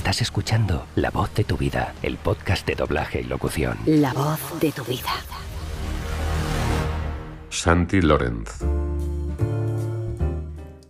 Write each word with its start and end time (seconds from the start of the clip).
Estás 0.00 0.22
escuchando 0.22 0.86
La 0.96 1.10
Voz 1.10 1.34
de 1.34 1.44
tu 1.44 1.58
Vida, 1.58 1.92
el 2.02 2.16
podcast 2.16 2.66
de 2.66 2.74
doblaje 2.74 3.20
y 3.20 3.24
locución. 3.24 3.76
La 3.84 4.14
voz 4.14 4.40
de 4.58 4.72
tu 4.72 4.82
vida. 4.82 5.10
Santi 7.50 8.00
Lorenz. 8.00 8.48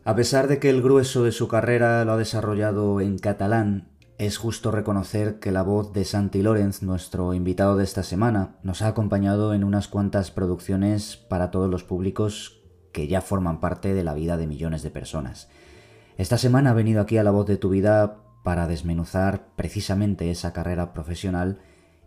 A 0.05 0.15
pesar 0.15 0.47
de 0.47 0.61
que 0.61 0.71
el 0.71 0.81
grueso 0.81 1.25
de 1.25 1.33
su 1.33 1.49
carrera 1.49 2.05
lo 2.05 2.13
ha 2.13 2.17
desarrollado 2.17 3.01
en 3.01 3.19
catalán, 3.19 3.91
es 4.17 4.39
justo 4.39 4.71
reconocer 4.71 5.41
que 5.41 5.51
la 5.51 5.63
voz 5.63 5.93
de 5.93 6.05
Santi 6.05 6.41
Lorenz, 6.41 6.81
nuestro 6.85 7.35
invitado 7.35 7.77
de 7.77 7.83
esta 7.83 8.05
semana, 8.05 8.61
nos 8.63 8.81
ha 8.81 8.87
acompañado 8.87 9.55
en 9.55 9.65
unas 9.65 9.89
cuantas 9.89 10.31
producciones 10.31 11.17
para 11.17 11.51
todos 11.51 11.69
los 11.69 11.83
públicos 11.83 12.63
que 12.93 13.09
ya 13.09 13.23
forman 13.23 13.59
parte 13.59 13.93
de 13.93 14.05
la 14.05 14.15
vida 14.15 14.37
de 14.37 14.47
millones 14.47 14.85
de 14.85 14.93
personas. 14.93 15.49
Esta 16.17 16.39
semana 16.39 16.71
ha 16.71 16.75
venido 16.75 17.01
aquí 17.01 17.19
a 17.19 17.25
La 17.25 17.33
Voz 17.33 17.47
de 17.47 17.57
tu 17.57 17.71
Vida 17.71 18.30
para 18.43 18.67
desmenuzar 18.67 19.47
precisamente 19.57 20.31
esa 20.31 20.53
carrera 20.53 20.93
profesional 20.93 21.59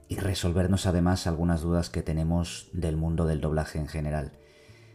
y 0.08 0.18
resolvernos 0.18 0.86
además 0.86 1.28
algunas 1.28 1.62
dudas 1.62 1.90
que 1.90 2.02
tenemos 2.02 2.70
del 2.74 2.98
mundo 2.98 3.26
del 3.26 3.42
doblaje 3.42 3.80
en 3.80 3.88
general. 3.88 4.32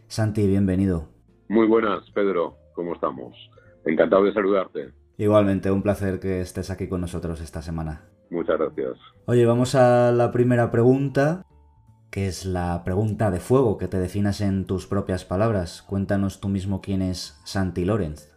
Santi, 0.07 0.47
bienvenido. 0.47 1.09
Muy 1.47 1.67
buenas, 1.67 2.09
Pedro. 2.11 2.57
¿Cómo 2.73 2.93
estamos? 2.93 3.35
Encantado 3.85 4.23
de 4.23 4.33
saludarte. 4.33 4.89
Igualmente, 5.17 5.71
un 5.71 5.81
placer 5.81 6.19
que 6.19 6.41
estés 6.41 6.69
aquí 6.69 6.87
con 6.87 7.01
nosotros 7.01 7.41
esta 7.41 7.61
semana. 7.61 8.03
Muchas 8.29 8.57
gracias. 8.57 8.97
Oye, 9.25 9.45
vamos 9.45 9.75
a 9.75 10.11
la 10.11 10.31
primera 10.31 10.71
pregunta, 10.71 11.45
que 12.11 12.27
es 12.27 12.45
la 12.45 12.83
pregunta 12.83 13.31
de 13.31 13.39
fuego, 13.39 13.77
que 13.77 13.87
te 13.87 13.99
definas 13.99 14.41
en 14.41 14.65
tus 14.65 14.87
propias 14.87 15.25
palabras. 15.25 15.81
Cuéntanos 15.81 16.39
tú 16.39 16.47
mismo 16.47 16.81
quién 16.81 17.01
es 17.01 17.41
Santi 17.43 17.85
Lorenz. 17.85 18.31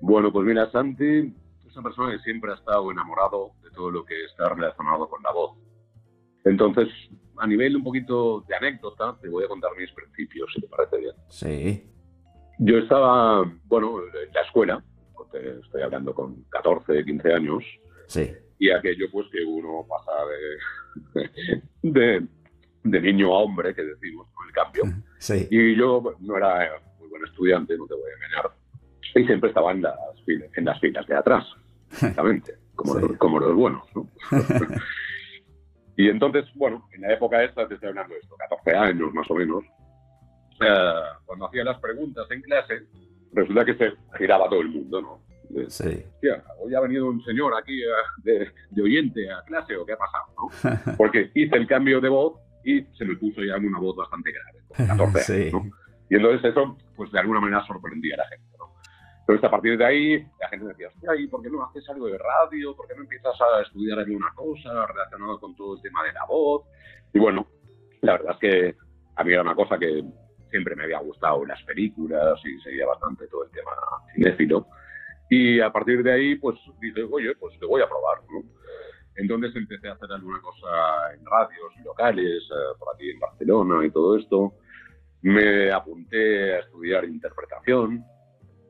Bueno, 0.00 0.32
pues 0.32 0.46
mira, 0.46 0.70
Santi 0.70 1.34
es 1.74 1.78
una 1.78 1.84
persona 1.88 2.12
que 2.12 2.22
siempre 2.22 2.52
ha 2.52 2.54
estado 2.54 2.90
enamorado 2.92 3.50
de 3.62 3.70
todo 3.70 3.90
lo 3.90 4.04
que 4.04 4.14
está 4.26 4.48
relacionado 4.48 5.08
con 5.08 5.20
la 5.24 5.32
voz. 5.32 5.58
Entonces, 6.44 6.88
a 7.38 7.46
nivel 7.48 7.74
un 7.76 7.82
poquito 7.82 8.42
de 8.46 8.54
anécdota, 8.54 9.16
te 9.20 9.28
voy 9.28 9.44
a 9.44 9.48
contar 9.48 9.70
mis 9.76 9.90
principios, 9.92 10.48
si 10.54 10.60
te 10.60 10.68
parece 10.68 10.98
bien. 10.98 11.14
Sí. 11.28 11.90
Yo 12.60 12.78
estaba, 12.78 13.42
bueno, 13.64 13.98
en 14.06 14.32
la 14.32 14.42
escuela, 14.42 14.84
estoy 15.64 15.82
hablando 15.82 16.14
con 16.14 16.44
14, 16.50 17.04
15 17.04 17.32
años, 17.32 17.64
Sí. 18.06 18.30
y 18.58 18.70
aquello 18.70 19.06
pues 19.10 19.26
que 19.32 19.42
uno 19.44 19.84
pasa 19.88 20.12
de, 21.12 21.30
de, 21.82 22.26
de 22.84 23.00
niño 23.00 23.34
a 23.34 23.38
hombre, 23.38 23.74
que 23.74 23.82
decimos, 23.82 24.28
con 24.32 24.46
el 24.46 24.52
cambio. 24.52 24.82
Sí. 25.18 25.48
Y 25.50 25.74
yo 25.76 26.02
no 26.20 26.36
era 26.36 26.70
muy 26.98 27.08
buen 27.08 27.24
estudiante, 27.24 27.76
no 27.78 27.86
te 27.86 27.94
voy 27.94 28.02
a 28.10 28.14
engañar. 28.14 28.50
Y 29.14 29.24
siempre 29.26 29.48
estaba 29.48 29.72
en 29.72 29.80
las, 29.80 29.94
en 30.28 30.64
las 30.66 30.78
filas 30.80 31.06
de 31.06 31.16
atrás, 31.16 31.46
exactamente, 31.94 32.54
como, 32.74 32.94
Sí. 32.94 33.00
los, 33.08 33.16
como 33.18 33.38
los 33.40 33.54
buenos. 33.54 33.82
¿no? 33.94 34.08
y 35.96 36.08
entonces, 36.08 36.44
bueno, 36.54 36.88
en 36.92 37.02
la 37.02 37.12
época 37.14 37.42
esta, 37.42 37.66
te 37.68 37.74
estoy 37.74 37.90
hablando 37.90 38.14
de 38.14 38.20
esto, 38.20 38.34
14 38.36 38.76
años 38.76 39.12
más 39.14 39.30
o 39.30 39.34
menos, 39.34 39.64
eh, 40.60 41.00
cuando 41.24 41.46
hacía 41.46 41.64
las 41.64 41.78
preguntas 41.78 42.26
en 42.30 42.42
clase, 42.42 42.82
resulta 43.32 43.64
que 43.64 43.74
se 43.74 43.92
giraba 44.18 44.48
todo 44.48 44.60
el 44.60 44.68
mundo, 44.68 45.00
¿no? 45.02 45.20
De, 45.50 45.70
Sí. 45.70 46.02
Hostia, 46.14 46.42
hoy 46.58 46.74
ha 46.74 46.80
venido 46.80 47.06
un 47.06 47.22
señor 47.24 47.52
aquí 47.56 47.80
eh, 47.82 47.86
de, 48.24 48.50
de 48.70 48.82
oyente 48.82 49.30
a 49.30 49.42
clase 49.42 49.76
o 49.76 49.84
qué 49.86 49.92
ha 49.92 49.96
pasado, 49.96 50.24
¿no? 50.36 50.96
Porque 50.96 51.30
hice 51.34 51.56
el 51.56 51.66
cambio 51.66 52.00
de 52.00 52.08
voz 52.08 52.40
y 52.64 52.82
se 52.96 53.04
me 53.04 53.14
puso 53.16 53.42
ya 53.42 53.56
una 53.56 53.78
voz 53.78 53.94
bastante 53.96 54.32
grave, 54.32 54.64
con 54.68 54.86
14 55.12 55.32
años, 55.34 55.50
Sí. 55.50 55.50
¿no? 55.52 55.70
Y 56.10 56.16
entonces 56.16 56.50
eso, 56.50 56.76
pues 56.96 57.10
de 57.12 57.18
alguna 57.20 57.40
manera 57.40 57.64
sorprendía 57.66 58.14
a 58.14 58.18
la 58.18 58.28
gente. 58.28 58.44
Entonces 59.26 59.44
a 59.44 59.50
partir 59.50 59.78
de 59.78 59.84
ahí, 59.86 60.18
la 60.38 60.48
gente 60.50 60.66
me 60.66 60.72
decía, 60.72 60.88
hostia, 60.88 61.16
¿y 61.16 61.26
por 61.28 61.42
qué 61.42 61.48
no 61.48 61.64
haces 61.64 61.88
algo 61.88 62.06
de 62.08 62.18
radio? 62.18 62.76
¿Por 62.76 62.86
qué 62.86 62.94
no 62.94 63.02
empiezas 63.02 63.34
a 63.40 63.62
estudiar 63.62 63.98
alguna 63.98 64.30
cosa 64.34 64.86
relacionada 64.86 65.38
con 65.38 65.56
todo 65.56 65.76
el 65.76 65.82
tema 65.82 66.04
de 66.04 66.12
la 66.12 66.26
voz? 66.26 66.64
Y 67.14 67.18
bueno, 67.18 67.46
la 68.02 68.12
verdad 68.12 68.32
es 68.32 68.38
que 68.38 68.76
a 69.16 69.24
mí 69.24 69.32
era 69.32 69.40
una 69.40 69.54
cosa 69.54 69.78
que 69.78 70.04
siempre 70.50 70.76
me 70.76 70.84
había 70.84 70.98
gustado 70.98 71.46
las 71.46 71.62
películas 71.62 72.38
y 72.44 72.60
seguía 72.60 72.86
bastante 72.86 73.26
todo 73.28 73.44
el 73.44 73.50
tema 73.50 73.72
cinéfilo. 74.14 74.66
Y 75.30 75.58
a 75.60 75.72
partir 75.72 76.02
de 76.02 76.12
ahí, 76.12 76.34
pues 76.36 76.56
dije, 76.80 77.02
oye, 77.10 77.34
pues 77.36 77.58
lo 77.62 77.68
voy 77.68 77.80
a 77.80 77.88
probar, 77.88 78.18
¿no? 78.30 78.42
Entonces 79.16 79.56
empecé 79.56 79.88
a 79.88 79.92
hacer 79.92 80.12
alguna 80.12 80.40
cosa 80.42 81.14
en 81.14 81.24
radios 81.24 81.72
locales, 81.82 82.42
eh, 82.50 82.76
por 82.78 82.94
aquí 82.94 83.10
en 83.10 83.20
Barcelona 83.20 83.86
y 83.86 83.90
todo 83.90 84.18
esto. 84.18 84.54
Me 85.22 85.72
apunté 85.72 86.56
a 86.56 86.58
estudiar 86.58 87.04
interpretación, 87.06 88.04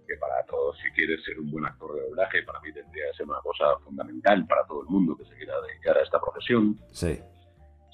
que 0.07 0.17
para 0.17 0.45
todos, 0.47 0.77
si 0.79 0.91
quieres 0.93 1.23
ser 1.25 1.39
un 1.39 1.51
buen 1.51 1.65
actor 1.65 1.95
de 1.95 2.03
doblaje, 2.03 2.43
para 2.43 2.61
mí 2.61 2.73
tendría 2.73 3.07
que 3.11 3.17
ser 3.17 3.27
una 3.27 3.41
cosa 3.41 3.79
fundamental 3.85 4.47
para 4.47 4.65
todo 4.67 4.83
el 4.83 4.89
mundo 4.89 5.17
que 5.17 5.25
se 5.25 5.35
quiera 5.37 5.55
dedicar 5.63 5.99
a 5.99 6.03
esta 6.03 6.21
profesión. 6.21 6.79
Sí. 6.91 7.19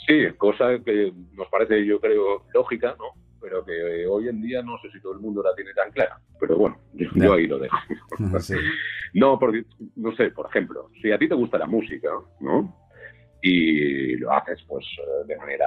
Sí, 0.06 0.26
cosa 0.38 0.78
que 0.84 1.12
nos 1.32 1.48
parece, 1.48 1.84
yo 1.84 2.00
creo, 2.00 2.44
lógica, 2.54 2.96
¿no? 2.98 3.12
Pero 3.40 3.64
que 3.64 4.06
hoy 4.06 4.28
en 4.28 4.42
día 4.42 4.62
no 4.62 4.78
sé 4.82 4.90
si 4.90 5.00
todo 5.00 5.12
el 5.12 5.20
mundo 5.20 5.42
la 5.42 5.54
tiene 5.54 5.72
tan 5.72 5.90
clara. 5.92 6.18
Pero 6.38 6.56
bueno, 6.56 6.78
yo, 6.94 7.08
yo 7.14 7.32
ahí 7.34 7.46
lo 7.46 7.58
dejo. 7.58 7.76
Sí. 8.40 8.54
No, 9.14 9.38
porque, 9.38 9.64
no 9.96 10.14
sé, 10.14 10.30
por 10.30 10.46
ejemplo, 10.46 10.88
si 11.00 11.10
a 11.10 11.18
ti 11.18 11.28
te 11.28 11.34
gusta 11.34 11.58
la 11.58 11.66
música, 11.66 12.10
¿no? 12.40 12.76
Y 13.42 14.16
lo 14.16 14.32
haces, 14.32 14.62
pues, 14.68 14.84
eh, 14.98 15.26
de 15.26 15.36
manera 15.36 15.66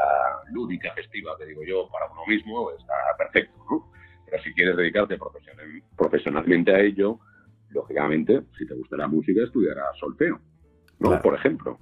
lúdica, 0.52 0.94
festiva, 0.94 1.36
te 1.38 1.46
digo 1.46 1.62
yo, 1.66 1.90
para 1.92 2.12
uno 2.12 2.26
mismo, 2.28 2.72
está 2.72 2.94
perfecto, 3.18 3.58
¿no? 3.70 3.92
Pero 4.34 4.44
si 4.44 4.54
quieres 4.56 4.76
dedicarte 4.76 5.16
profesional- 5.18 5.84
profesionalmente 5.96 6.74
a 6.74 6.80
ello, 6.80 7.20
lógicamente, 7.70 8.42
si 8.58 8.66
te 8.66 8.74
gusta 8.74 8.98
la 8.98 9.08
música, 9.08 9.44
estudiarás 9.44 9.96
solfeo, 10.00 10.40
¿no? 11.00 11.10
Claro. 11.10 11.22
Por 11.22 11.36
ejemplo, 11.36 11.78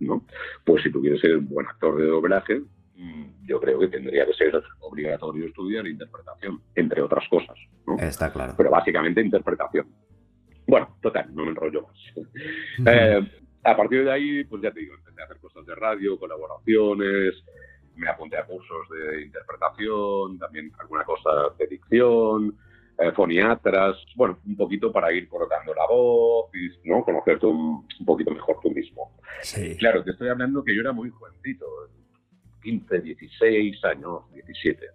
¿no? 0.00 0.26
Pues 0.66 0.82
si 0.82 0.92
tú 0.92 1.00
quieres 1.00 1.20
ser 1.22 1.38
un 1.38 1.48
buen 1.48 1.66
actor 1.66 1.96
de 1.98 2.06
doblaje, 2.06 2.60
mm, 2.96 3.46
yo 3.46 3.58
creo 3.58 3.78
que 3.78 3.88
tendría 3.88 4.26
que 4.26 4.34
ser 4.34 4.62
obligatorio 4.80 5.46
estudiar 5.46 5.86
interpretación, 5.86 6.60
entre 6.74 7.00
otras 7.00 7.26
cosas, 7.30 7.56
¿no? 7.86 7.96
Está 7.98 8.30
claro. 8.30 8.52
pero 8.54 8.70
básicamente 8.70 9.22
interpretación. 9.22 9.86
Bueno, 10.66 10.96
total, 11.00 11.34
no 11.34 11.44
me 11.44 11.50
enrollo 11.52 11.86
más. 11.86 11.96
Eh, 12.86 13.30
a 13.66 13.74
partir 13.74 14.04
de 14.04 14.12
ahí, 14.12 14.44
pues 14.44 14.60
ya 14.62 14.70
te 14.70 14.80
digo, 14.80 14.94
empecé 14.94 15.22
a 15.22 15.24
hacer 15.24 15.38
cosas 15.38 15.64
de 15.64 15.74
radio, 15.74 16.18
colaboraciones, 16.18 17.42
me 17.96 18.08
apunté 18.08 18.36
a 18.36 18.46
cursos 18.46 18.88
de 18.90 19.22
interpretación, 19.22 20.38
también 20.38 20.72
alguna 20.78 21.04
cosa 21.04 21.30
de 21.58 21.66
dicción, 21.66 22.56
eh, 22.98 23.12
foniatras, 23.12 23.96
bueno, 24.16 24.38
un 24.46 24.56
poquito 24.56 24.92
para 24.92 25.12
ir 25.12 25.28
colocando 25.28 25.74
la 25.74 25.86
voz 25.88 26.50
y 26.54 26.88
¿no? 26.88 27.02
conocerte 27.04 27.46
un, 27.46 27.86
un 28.00 28.06
poquito 28.06 28.30
mejor 28.30 28.56
tú 28.62 28.70
mismo. 28.70 29.16
Sí. 29.42 29.76
Claro, 29.78 30.02
te 30.04 30.12
estoy 30.12 30.28
hablando 30.28 30.62
que 30.64 30.74
yo 30.74 30.80
era 30.80 30.92
muy 30.92 31.10
jovencito, 31.10 31.66
15, 32.62 33.00
16 33.00 33.84
años, 33.84 34.20
17. 34.32 34.86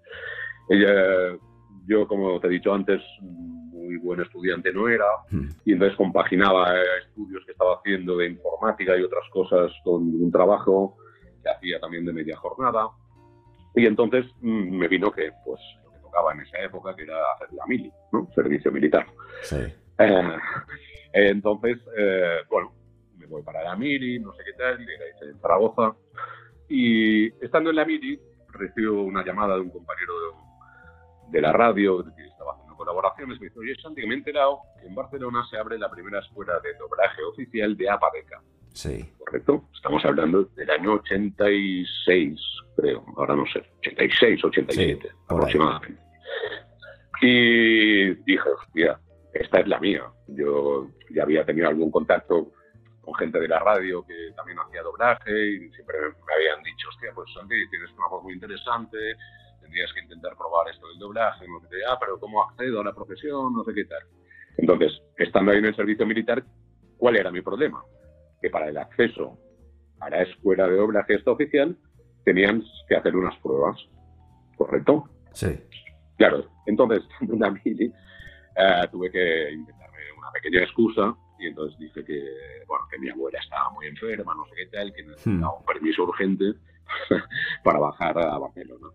Ella, 0.70 1.38
yo, 1.86 2.08
como 2.08 2.40
te 2.40 2.48
he 2.48 2.52
dicho 2.52 2.74
antes, 2.74 3.02
muy 3.22 3.98
buen 3.98 4.22
estudiante 4.22 4.72
no 4.72 4.88
era, 4.88 5.06
Mm. 5.32 5.50
y 5.66 5.74
entonces 5.74 5.98
compaginaba 5.98 6.76
eh, 6.76 6.84
estudios 7.08 7.44
que 7.46 7.52
estaba 7.52 7.76
haciendo 7.76 8.18
de 8.18 8.28
informática 8.28 8.98
y 8.98 9.02
otras 9.04 9.24
cosas 9.32 9.72
con 9.84 10.04
un 10.04 10.32
trabajo 10.32 10.98
que 11.50 11.58
hacía 11.58 11.80
también 11.80 12.06
de 12.06 12.14
media 12.14 12.38
jornada. 12.38 12.90
Y 13.76 13.86
entonces 13.86 14.26
mm, 14.42 14.78
me 14.78 14.88
vino 14.88 15.12
que, 15.12 15.32
pues, 15.46 15.60
lo 15.84 15.92
que 15.92 16.00
tocaba 16.00 16.34
en 16.34 16.42
esa 16.42 16.60
época, 16.60 16.96
que 16.96 17.04
era 17.04 17.18
hacer 17.36 17.54
la 17.54 17.66
mili, 17.68 17.92
¿no? 18.12 18.28
Servicio 18.34 18.72
militar. 18.72 19.06
Sí. 19.42 19.58
Eh, 20.00 20.38
entonces, 21.14 21.78
eh, 21.98 22.38
bueno, 22.50 22.74
me 23.18 23.26
voy 23.26 23.42
para 23.44 23.64
la 23.64 23.76
Miri, 23.76 24.20
no 24.20 24.34
sé 24.34 24.44
qué 24.46 24.54
tal, 24.54 24.82
hice 24.82 25.26
en 25.26 25.40
Zaragoza. 25.40 25.96
Y 26.70 27.28
estando 27.44 27.70
en 27.70 27.76
la 27.76 27.86
Miri, 27.86 28.20
recibo 28.50 29.04
una 29.04 29.26
llamada 29.26 29.56
de 29.56 29.62
un 29.62 29.70
compañero 29.70 30.14
de, 30.20 31.38
de 31.38 31.42
la 31.42 31.52
radio 31.52 32.04
que 32.16 32.26
estaba 32.26 32.54
haciendo 32.54 32.76
colaboraciones. 32.76 33.40
Me 33.40 33.48
dice, 33.48 33.60
oye, 33.60 33.76
Santi, 33.82 34.06
me 34.06 34.14
he 34.14 34.18
enterado 34.18 34.60
que 34.80 34.88
en 34.88 34.96
Barcelona 34.96 35.44
se 35.50 35.58
abre 35.58 35.78
la 35.78 35.90
primera 35.90 36.20
escuela 36.20 36.60
de 36.60 36.74
doblaje 36.76 37.24
oficial 37.24 37.76
de 37.76 37.90
APADECA, 37.90 38.42
Sí. 38.74 39.12
¿correcto? 39.30 39.70
Estamos 39.76 40.04
hablando 40.06 40.44
del 40.56 40.70
año 40.72 40.94
86, 40.94 42.40
creo, 42.76 43.06
ahora 43.16 43.36
no 43.36 43.46
sé, 43.46 43.64
86, 43.80 44.44
87 44.44 45.00
Sí, 45.02 45.16
aproximadamente. 45.28 46.02
Y 47.22 48.14
dije, 48.24 48.50
hostia, 48.50 49.00
esta 49.34 49.60
es 49.60 49.68
la 49.68 49.80
mía. 49.80 50.04
Yo 50.28 50.88
ya 51.12 51.24
había 51.24 51.46
tenido 51.46 51.68
algún 51.68 51.92
contacto 51.92 52.52
con 53.02 53.14
gente 53.16 53.40
de 53.40 53.48
la 53.48 53.60
radio 53.60 54.06
que 54.06 54.32
también 54.36 54.58
hacía 54.60 54.82
doblaje 54.82 55.32
y 55.32 55.70
siempre 55.72 55.98
me 56.00 56.34
habían 56.34 56.64
dicho, 56.64 56.90
hostia, 56.90 57.12
pues 57.14 57.32
Santi, 57.34 57.70
tienes 57.70 57.92
una 57.98 58.08
voz 58.08 58.24
muy 58.24 58.34
interesante, 58.34 58.98
tendrías 59.62 59.92
que 59.94 60.02
intentar 60.02 60.36
probar 60.38 60.70
esto 60.70 60.88
del 60.88 61.00
doblaje, 61.00 61.48
no 61.48 61.60
sé 61.62 61.76
ah, 61.88 61.98
pero 62.00 62.20
¿cómo 62.20 62.44
accedo 62.44 62.82
a 62.82 62.84
la 62.84 62.94
profesión? 62.94 63.54
No 63.54 63.64
sé 63.64 63.74
qué 63.74 63.86
tal. 63.86 64.02
Entonces, 64.58 65.02
estando 65.18 65.52
ahí 65.52 65.60
en 65.60 65.66
el 65.66 65.76
servicio 65.76 66.06
militar, 66.06 66.44
¿cuál 66.98 67.18
era 67.18 67.32
mi 67.32 67.42
problema? 67.42 67.84
Que 68.42 68.50
para 68.50 68.70
el 68.70 68.78
acceso 68.78 69.38
a 70.00 70.10
la 70.10 70.22
escuela 70.22 70.68
de 70.68 70.78
doblaje 70.78 71.16
esta 71.16 71.32
oficial 71.32 71.78
tenían 72.24 72.64
que 72.88 72.96
hacer 72.96 73.16
unas 73.16 73.36
pruebas, 73.40 73.78
¿correcto? 74.58 75.10
Sí. 75.34 75.60
Claro, 76.18 76.46
entonces, 76.66 77.04
en 77.22 77.34
una 77.34 77.52
mili, 77.52 77.86
eh, 78.56 78.88
tuve 78.92 79.12
que 79.12 79.52
inventarme 79.52 79.98
una 80.18 80.32
pequeña 80.32 80.64
excusa 80.64 81.16
y 81.40 81.48
entonces 81.48 81.80
dije 81.80 82.04
que, 82.04 82.22
bueno, 82.68 82.86
que 82.92 83.00
mi 83.00 83.10
abuela 83.10 83.40
estaba 83.40 83.70
muy 83.72 83.88
enferma, 83.88 84.36
no 84.36 84.46
sé 84.46 84.56
qué 84.56 84.66
tal, 84.68 84.94
que 84.94 85.04
necesitaba 85.04 85.58
un 85.58 85.66
permiso 85.66 86.04
urgente 86.04 86.54
para 87.64 87.80
bajar 87.80 88.18
a 88.20 88.38
Barcelona. 88.38 88.88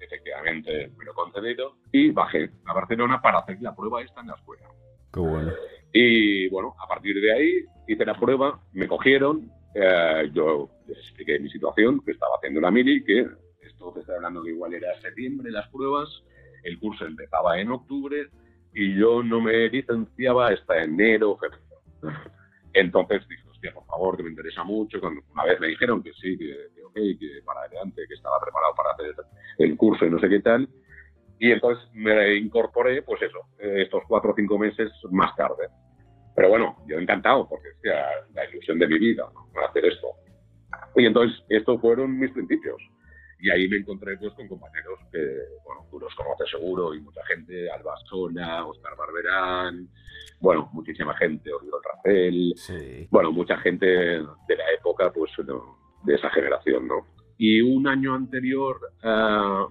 Efectivamente 0.00 0.90
me 0.96 1.04
lo 1.04 1.12
he 1.12 1.14
concedido 1.14 1.76
y 1.92 2.10
bajé 2.10 2.50
a 2.66 2.72
Barcelona 2.72 3.22
para 3.22 3.38
hacer 3.38 3.58
la 3.60 3.74
prueba 3.76 4.02
esta 4.02 4.20
en 4.20 4.28
la 4.28 4.34
escuela. 4.34 4.66
Qué 5.12 5.20
bueno. 5.20 5.52
Y 5.92 6.48
bueno, 6.48 6.74
a 6.82 6.88
partir 6.88 7.20
de 7.20 7.32
ahí 7.32 7.64
hice 7.92 8.04
la 8.04 8.18
prueba, 8.18 8.60
me 8.72 8.86
cogieron, 8.86 9.50
eh, 9.74 10.30
yo 10.32 10.68
les 10.86 10.98
expliqué 10.98 11.38
mi 11.38 11.50
situación, 11.50 12.00
que 12.04 12.12
estaba 12.12 12.36
haciendo 12.36 12.60
la 12.60 12.70
mili, 12.70 13.04
que 13.04 13.26
esto 13.62 13.92
te 13.92 14.00
estoy 14.00 14.16
hablando 14.16 14.42
que 14.42 14.50
igual 14.50 14.74
era 14.74 14.94
septiembre 15.00 15.50
las 15.50 15.68
pruebas, 15.68 16.08
el 16.62 16.78
curso 16.78 17.06
empezaba 17.06 17.58
en 17.58 17.70
octubre 17.70 18.28
y 18.74 18.96
yo 18.96 19.22
no 19.22 19.40
me 19.40 19.68
licenciaba 19.68 20.48
hasta 20.48 20.82
enero, 20.82 21.36
febrero. 21.36 22.18
Entonces 22.72 23.26
dije, 23.28 23.48
hostia, 23.48 23.72
por 23.74 23.84
favor, 23.86 24.16
que 24.16 24.22
me 24.22 24.30
interesa 24.30 24.62
mucho. 24.62 25.00
Cuando 25.00 25.22
una 25.32 25.44
vez 25.44 25.58
me 25.58 25.68
dijeron 25.68 26.02
que 26.02 26.12
sí, 26.12 26.38
que, 26.38 26.68
que 26.74 26.84
ok, 26.84 26.94
que 26.94 27.42
para 27.44 27.62
adelante, 27.62 28.02
que 28.06 28.14
estaba 28.14 28.40
preparado 28.40 28.74
para 28.74 28.90
hacer 28.92 29.14
el 29.58 29.76
curso 29.76 30.04
y 30.06 30.10
no 30.10 30.20
sé 30.20 30.28
qué 30.28 30.40
tal. 30.40 30.68
Y 31.38 31.50
entonces 31.50 31.84
me 31.94 32.36
incorporé, 32.36 33.02
pues 33.02 33.22
eso, 33.22 33.38
estos 33.58 34.02
cuatro 34.06 34.32
o 34.32 34.34
cinco 34.36 34.58
meses 34.58 34.92
más 35.10 35.34
tarde. 35.36 35.68
Pero 36.36 36.48
bueno, 36.48 36.76
yo 36.88 36.98
encantado, 36.98 37.48
porque 37.48 37.68
es 37.82 37.92
la 38.34 38.44
ilusión 38.50 38.78
de 38.78 38.86
mi 38.88 38.98
vida, 38.98 39.28
¿no? 39.34 39.60
hacer 39.68 39.84
esto. 39.84 40.08
Y 40.96 41.06
entonces, 41.06 41.42
estos 41.48 41.80
fueron 41.80 42.18
mis 42.18 42.30
principios. 42.32 42.80
Y 43.42 43.50
ahí 43.50 43.68
me 43.68 43.78
encontré 43.78 44.16
pues 44.18 44.32
con 44.34 44.48
compañeros 44.48 44.98
que, 45.10 45.18
bueno, 45.64 45.86
tú 45.90 45.98
los 45.98 46.14
conoces 46.14 46.50
seguro, 46.50 46.94
y 46.94 47.00
mucha 47.00 47.24
gente, 47.26 47.70
Alba 47.70 47.94
Sola, 48.08 48.66
Oscar 48.66 48.92
Barberán, 48.96 49.88
bueno, 50.40 50.68
muchísima 50.72 51.16
gente, 51.16 51.50
Oriol 51.52 51.80
Racel, 51.82 52.52
Sí. 52.56 53.08
bueno, 53.10 53.32
mucha 53.32 53.56
gente 53.58 53.86
de 53.86 54.56
la 54.56 54.70
época, 54.78 55.10
pues, 55.12 55.30
de 56.04 56.14
esa 56.14 56.28
generación, 56.30 56.86
¿no? 56.86 57.06
Y 57.38 57.62
un 57.62 57.86
año 57.88 58.14
anterior 58.14 58.78
a- 59.02 59.66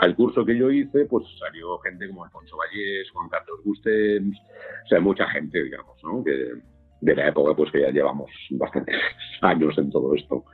al 0.00 0.16
curso 0.16 0.44
que 0.44 0.56
yo 0.56 0.70
hice, 0.70 1.04
pues 1.04 1.26
salió 1.38 1.78
gente 1.78 2.08
como 2.08 2.24
Alfonso 2.24 2.56
Vallés, 2.56 3.10
Juan 3.12 3.28
Carlos 3.28 3.60
Gustems, 3.64 4.38
o 4.84 4.88
sea, 4.88 5.00
mucha 5.00 5.26
gente, 5.28 5.62
digamos, 5.62 6.02
¿no? 6.02 6.24
Que 6.24 6.52
de 7.00 7.14
la 7.14 7.28
época, 7.28 7.54
pues 7.54 7.70
que 7.70 7.82
ya 7.82 7.90
llevamos 7.90 8.30
bastantes 8.50 8.96
años 9.42 9.76
en 9.76 9.90
todo 9.90 10.14
esto. 10.14 10.44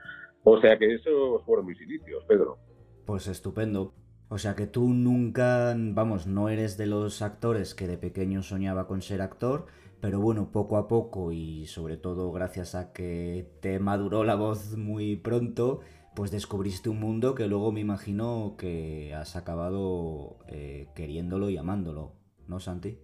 O 0.43 0.60
sea 0.60 0.76
que 0.78 0.94
esos 0.94 1.44
fueron 1.44 1.66
mis 1.66 1.81
inicios, 1.81 2.25
Pedro. 2.26 2.58
Pues 3.04 3.28
estupendo. 3.28 3.94
O 4.28 4.38
sea 4.38 4.56
que 4.56 4.66
tú 4.66 4.88
nunca, 4.88 5.75
vamos, 5.76 6.26
no 6.26 6.48
eres 6.48 6.76
de 6.76 6.87
los 6.87 7.22
actores 7.22 7.76
que 7.76 7.87
de 7.87 7.98
pequeño 7.98 8.43
soñaba 8.43 8.88
con 8.88 9.00
ser 9.00 9.22
actor, 9.22 9.66
pero 10.00 10.20
bueno, 10.20 10.50
poco 10.50 10.76
a 10.76 10.88
poco 10.88 11.31
y 11.31 11.66
sobre 11.66 11.96
todo 11.96 12.32
gracias 12.32 12.75
a 12.75 12.93
que 12.93 13.48
te 13.60 13.78
maduró 13.78 14.25
la 14.25 14.34
voz 14.34 14.76
muy 14.76 15.14
pronto, 15.14 15.81
pues 16.16 16.30
descubriste 16.30 16.88
un 16.88 16.98
mundo 16.98 17.34
que 17.34 17.46
luego 17.46 17.70
me 17.72 17.80
imagino 17.80 18.56
que 18.58 19.12
has 19.14 19.36
acabado 19.36 20.38
eh, 20.48 20.88
queriéndolo 20.96 21.50
y 21.50 21.58
amándolo, 21.58 22.14
¿no, 22.48 22.58
Santi? 22.58 22.98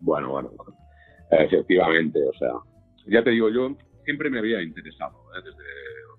Bueno, 0.00 0.28
bueno. 0.28 0.50
Efectivamente, 1.30 2.20
o 2.22 2.32
sea, 2.34 2.52
ya 3.06 3.24
te 3.24 3.30
digo, 3.30 3.48
yo 3.48 3.74
siempre 4.04 4.28
me 4.28 4.38
había 4.38 4.60
interesado, 4.60 5.16
¿eh? 5.34 5.40
desde 5.42 5.64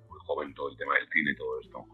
muy 0.10 0.18
joven, 0.26 0.54
todo 0.56 0.72
el 0.72 0.78
tema 0.78 0.96
del 0.96 1.08
cine 1.10 1.32
y 1.32 1.36
todo 1.36 1.62
esto. 1.62 1.86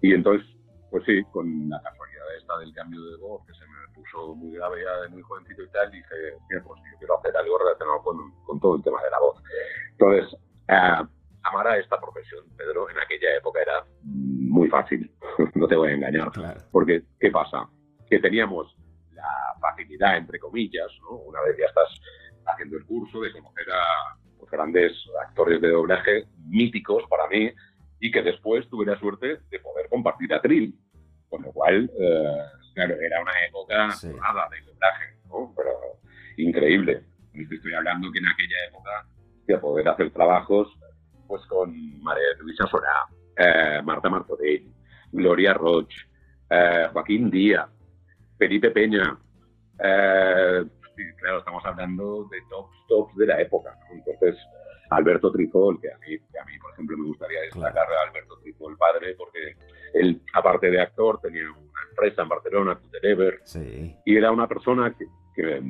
Y 0.00 0.14
entonces, 0.14 0.48
pues 0.90 1.04
sí, 1.04 1.22
con 1.30 1.68
la 1.68 1.80
casualidad 1.82 2.36
esta 2.38 2.58
del 2.58 2.72
cambio 2.72 3.04
de 3.04 3.16
voz, 3.18 3.44
que 3.46 3.52
se 3.52 3.66
me 3.66 3.94
puso 3.94 4.34
muy 4.34 4.52
grave 4.56 4.82
ya 4.82 5.02
de 5.02 5.08
muy 5.10 5.20
jovencito 5.20 5.62
y 5.62 5.68
tal, 5.68 5.90
dije, 5.90 6.14
"Mira, 6.48 6.64
pues 6.64 6.80
yo 6.90 6.98
quiero 6.98 7.18
hacer 7.18 7.36
algo 7.36 7.58
relacionado 7.58 8.02
con, 8.02 8.16
con 8.46 8.60
todo 8.60 8.76
el 8.76 8.82
tema 8.82 9.02
de 9.02 9.10
la 9.10 9.20
voz. 9.20 9.42
Entonces, 9.98 10.40
eh, 10.68 11.06
amar 11.44 11.66
a 11.68 11.76
esta 11.78 12.00
profesión, 12.00 12.44
Pedro, 12.56 12.88
en 12.90 12.98
aquella 12.98 13.36
época 13.36 13.60
era 13.62 13.84
muy 14.02 14.68
fácil, 14.68 15.10
no 15.54 15.66
te 15.66 15.76
voy 15.76 15.90
a 15.90 15.94
engañar. 15.94 16.30
Claro. 16.32 16.60
Porque, 16.70 17.02
¿qué 17.20 17.30
pasa? 17.30 17.68
Que 18.08 18.18
teníamos 18.20 18.74
la 19.12 19.26
facilidad, 19.60 20.16
entre 20.16 20.38
comillas, 20.38 20.88
¿no? 21.02 21.16
una 21.16 21.40
vez 21.42 21.56
ya 21.58 21.66
estás 21.66 21.88
haciendo 22.46 22.76
el 22.76 22.84
curso, 22.86 23.20
de 23.20 23.32
conocer 23.32 23.66
a 23.72 24.16
pues, 24.38 24.50
grandes 24.50 24.92
actores 25.26 25.60
de 25.60 25.68
doblaje 25.70 26.24
míticos 26.48 27.02
para 27.08 27.26
mí 27.28 27.50
y 28.00 28.10
que 28.10 28.22
después 28.22 28.68
tuve 28.68 28.84
la 28.86 28.98
suerte 28.98 29.38
de 29.50 29.58
poder 29.60 29.88
compartir 29.88 30.32
atril. 30.34 30.74
Con 31.28 31.42
lo 31.42 31.52
cual, 31.52 31.90
eh, 31.98 32.36
claro, 32.74 32.94
era 33.00 33.22
una 33.22 33.32
época 33.46 33.90
Sí. 33.92 34.08
dorada 34.08 34.48
de 34.50 34.60
doblaje, 34.66 35.14
¿no? 35.28 35.54
pero 35.56 35.70
increíble. 36.36 37.04
Estoy 37.32 37.72
hablando 37.72 38.10
que 38.12 38.18
en 38.18 38.28
aquella 38.28 38.56
época 38.68 39.06
de 39.46 39.58
poder 39.58 39.88
hacer 39.88 40.10
trabajos 40.10 40.68
pues 41.32 41.46
con 41.46 41.72
María 42.02 42.24
Luisa 42.40 42.66
Sorá, 42.66 43.06
eh, 43.38 43.80
Marta 43.82 44.10
Martorell, 44.10 44.70
Gloria 45.12 45.54
Roch, 45.54 45.90
eh, 46.50 46.88
Joaquín 46.92 47.30
Díaz, 47.30 47.70
Felipe 48.36 48.70
Peña. 48.70 49.16
eh, 49.82 50.62
claro, 51.18 51.38
estamos 51.38 51.64
hablando 51.64 52.28
de 52.30 52.36
tops, 52.50 52.76
tops 52.86 53.16
de 53.16 53.26
la 53.28 53.40
época. 53.40 53.74
¿no? 53.88 53.94
Entonces, 53.94 54.36
Alberto 54.90 55.32
Trifol, 55.32 55.80
que 55.80 55.90
a 55.90 55.96
mí, 56.00 56.18
que 56.30 56.38
a 56.38 56.44
mí, 56.44 56.58
por 56.58 56.70
ejemplo, 56.74 56.98
me 56.98 57.06
gustaría 57.06 57.40
destacar 57.40 57.86
a 57.90 58.08
Alberto 58.10 58.38
Trifol 58.42 58.76
padre, 58.76 59.14
porque 59.16 59.56
él, 59.94 60.20
aparte 60.34 60.70
de 60.70 60.82
actor, 60.82 61.18
tenía 61.22 61.44
una 61.50 61.80
empresa 61.88 62.22
en 62.24 62.28
Barcelona, 62.28 62.74
Cuterever, 62.78 63.40
Sí. 63.44 63.96
y 64.04 64.16
era 64.18 64.30
una 64.30 64.46
persona 64.46 64.94
que, 64.94 65.06
que, 65.34 65.62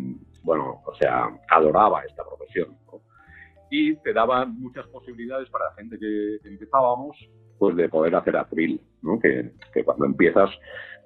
bueno, 0.43 0.83
o 0.85 0.95
sea, 0.97 1.29
adoraba 1.51 2.03
esta 2.03 2.25
profesión. 2.25 2.77
¿no? 2.87 3.01
Y 3.75 3.97
te 3.97 4.13
daba 4.13 4.45
muchas 4.45 4.87
posibilidades 4.89 5.49
para 5.49 5.71
la 5.71 5.75
gente 5.77 5.99
que 5.99 6.37
empezábamos, 6.45 7.17
pues 7.59 7.75
de 7.75 7.89
poder 7.89 8.15
hacer 8.15 8.37
atril, 8.37 8.79
¿no? 9.01 9.19
Que, 9.19 9.51
que 9.73 9.83
cuando 9.83 10.05
empiezas 10.05 10.51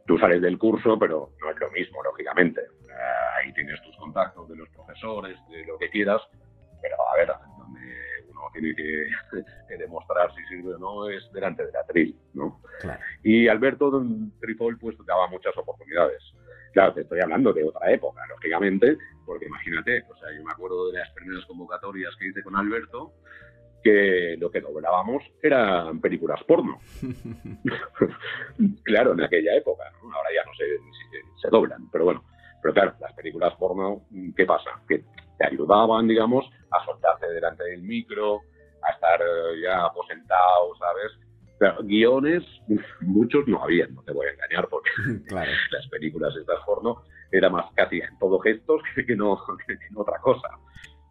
tú 0.04 0.18
sales 0.18 0.42
del 0.42 0.58
curso, 0.58 0.98
pero 0.98 1.30
no 1.40 1.50
es 1.52 1.60
lo 1.60 1.70
mismo, 1.70 2.02
lógicamente. 2.02 2.60
Eh, 2.60 3.38
ahí 3.38 3.52
tienes 3.52 3.80
tus 3.82 3.96
contactos 3.96 4.48
de 4.48 4.56
los 4.56 4.68
profesores, 4.70 5.36
de 5.48 5.64
lo 5.64 5.78
que 5.78 5.88
quieras, 5.90 6.20
pero 6.82 6.96
a 7.08 7.16
ver, 7.16 7.28
donde 7.56 7.80
uno 8.30 8.40
tiene 8.52 8.74
que, 8.74 9.06
que 9.68 9.76
demostrar 9.76 10.34
si 10.34 10.42
sirve 10.46 10.74
o 10.74 10.78
no 10.78 11.08
es 11.08 11.22
delante 11.32 11.64
del 11.66 11.76
atril, 11.76 12.18
¿no? 12.34 12.60
Claro. 12.80 13.00
Y 13.22 13.46
Alberto 13.46 14.02
Trifol 14.40 14.76
pues 14.76 14.96
daba 15.06 15.28
muchas 15.28 15.56
oportunidades. 15.56 16.20
Claro, 16.72 16.94
te 16.94 17.02
estoy 17.02 17.20
hablando 17.20 17.52
de 17.52 17.62
otra 17.62 17.92
época, 17.92 18.20
lógicamente, 18.28 18.98
porque 19.26 19.46
imagínate, 19.46 20.04
o 20.08 20.16
sea, 20.16 20.28
yo 20.34 20.44
me 20.44 20.52
acuerdo 20.52 20.90
de 20.90 21.00
las 21.00 21.10
primeras 21.10 21.44
convocatorias 21.46 22.14
que 22.16 22.28
hice 22.28 22.42
con 22.42 22.56
Alberto, 22.56 23.12
que 23.82 24.36
lo 24.38 24.50
que 24.50 24.60
doblábamos 24.60 25.22
eran 25.42 26.00
películas 26.00 26.42
porno. 26.44 26.78
claro, 28.84 29.12
en 29.12 29.22
aquella 29.22 29.54
época, 29.56 29.84
¿no? 30.02 30.14
ahora 30.14 30.30
ya 30.34 30.44
no 30.44 30.54
sé 30.54 30.64
si 30.78 31.42
se, 31.42 31.48
doblan, 31.50 31.90
pero 31.90 32.04
bueno. 32.04 32.24
Pero 32.62 32.74
claro, 32.74 32.94
las 33.00 33.12
películas 33.12 33.54
porno, 33.56 34.06
¿qué 34.36 34.44
pasa? 34.44 34.70
Que 34.88 35.04
te 35.38 35.46
ayudaban, 35.46 36.08
digamos, 36.08 36.44
a 36.70 36.84
soltarse 36.84 37.26
delante 37.28 37.64
del 37.64 37.82
micro, 37.82 38.40
a 38.82 38.92
estar 38.92 39.20
eh, 39.20 39.60
ya 39.62 39.84
aposentado, 39.84 40.74
¿sabes? 40.78 41.12
Pero 41.58 41.76
guiones, 41.82 42.42
muchos 43.00 43.46
no 43.46 43.62
había, 43.62 43.86
no 43.86 44.02
te 44.02 44.12
voy 44.12 44.26
a 44.26 44.32
engañar, 44.32 44.68
porque 44.68 44.90
claro. 45.28 45.50
las 45.70 45.86
películas 45.88 46.34
estas 46.36 46.58
porno 46.64 47.02
era 47.30 47.48
más 47.48 47.66
casi 47.74 48.00
en 48.00 48.18
todo 48.18 48.38
gestos 48.38 48.82
que, 48.94 49.16
no, 49.16 49.38
que, 49.66 49.78
no 49.90 50.00
otra 50.02 50.18
cosa. 50.20 50.48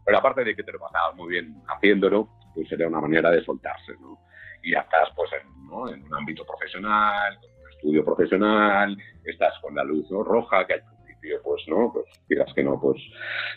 Pero 0.05 0.17
aparte 0.17 0.43
de 0.43 0.55
que 0.55 0.63
te 0.63 0.71
lo 0.71 0.79
pasabas 0.79 1.15
muy 1.15 1.29
bien 1.29 1.55
haciéndolo, 1.67 2.29
pues 2.53 2.71
era 2.71 2.87
una 2.87 3.01
manera 3.01 3.31
de 3.31 3.43
soltarse, 3.43 3.93
¿no? 3.99 4.19
Y 4.63 4.71
ya 4.71 4.81
estás 4.81 5.09
pues 5.15 5.29
en, 5.33 5.67
¿no? 5.67 5.89
en 5.89 6.03
un 6.03 6.15
ámbito 6.15 6.45
profesional, 6.45 7.37
con 7.39 7.49
un 7.49 7.71
estudio 7.71 8.05
profesional, 8.05 8.97
estás 9.23 9.53
con 9.61 9.75
la 9.75 9.83
luz 9.83 10.09
¿no? 10.09 10.23
roja, 10.23 10.65
que 10.65 10.73
al 10.73 10.83
principio 10.83 11.41
pues 11.43 11.63
no, 11.67 11.91
pues 11.91 12.05
quieras 12.27 12.51
que 12.53 12.63
no, 12.63 12.79
pues 12.79 13.01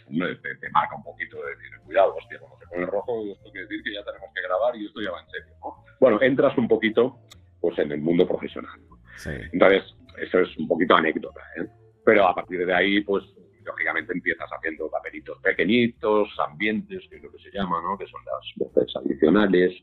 te, 0.08 0.54
te, 0.56 0.70
marca 0.70 0.96
un 0.96 1.04
poquito 1.04 1.36
de 1.42 1.50
decir, 1.50 1.70
cuidado, 1.84 2.16
hostia, 2.16 2.38
cuando 2.38 2.58
se 2.58 2.66
pone 2.66 2.86
rojo, 2.86 3.24
esto 3.32 3.50
quiere 3.50 3.66
decir 3.66 3.82
que 3.84 3.94
ya 3.94 4.04
tenemos 4.04 4.28
que 4.34 4.42
grabar 4.42 4.76
y 4.76 4.86
esto 4.86 5.00
ya 5.00 5.10
va 5.10 5.20
en 5.20 5.30
serio, 5.30 5.54
¿no? 5.62 5.84
Bueno, 6.00 6.18
entras 6.20 6.56
un 6.56 6.68
poquito 6.68 7.18
pues 7.60 7.78
en 7.78 7.92
el 7.92 8.00
mundo 8.00 8.26
profesional. 8.26 8.78
¿no? 8.88 8.98
Sí. 9.16 9.30
Entonces, 9.52 9.82
eso 10.18 10.40
es 10.40 10.56
un 10.58 10.68
poquito 10.68 10.94
anécdota, 10.94 11.40
¿eh? 11.56 11.66
Pero 12.08 12.26
a 12.26 12.34
partir 12.34 12.64
de 12.64 12.72
ahí, 12.72 13.02
pues, 13.02 13.22
lógicamente 13.62 14.14
empiezas 14.14 14.48
haciendo 14.50 14.88
papelitos 14.88 15.38
pequeñitos, 15.42 16.30
ambientes, 16.38 17.04
que 17.10 17.16
es 17.16 17.22
lo 17.22 17.30
que 17.30 17.38
se 17.38 17.50
llama, 17.50 17.82
¿no? 17.82 17.98
Que 17.98 18.06
son 18.06 18.22
las 18.24 18.50
voces 18.56 18.96
adicionales. 18.96 19.74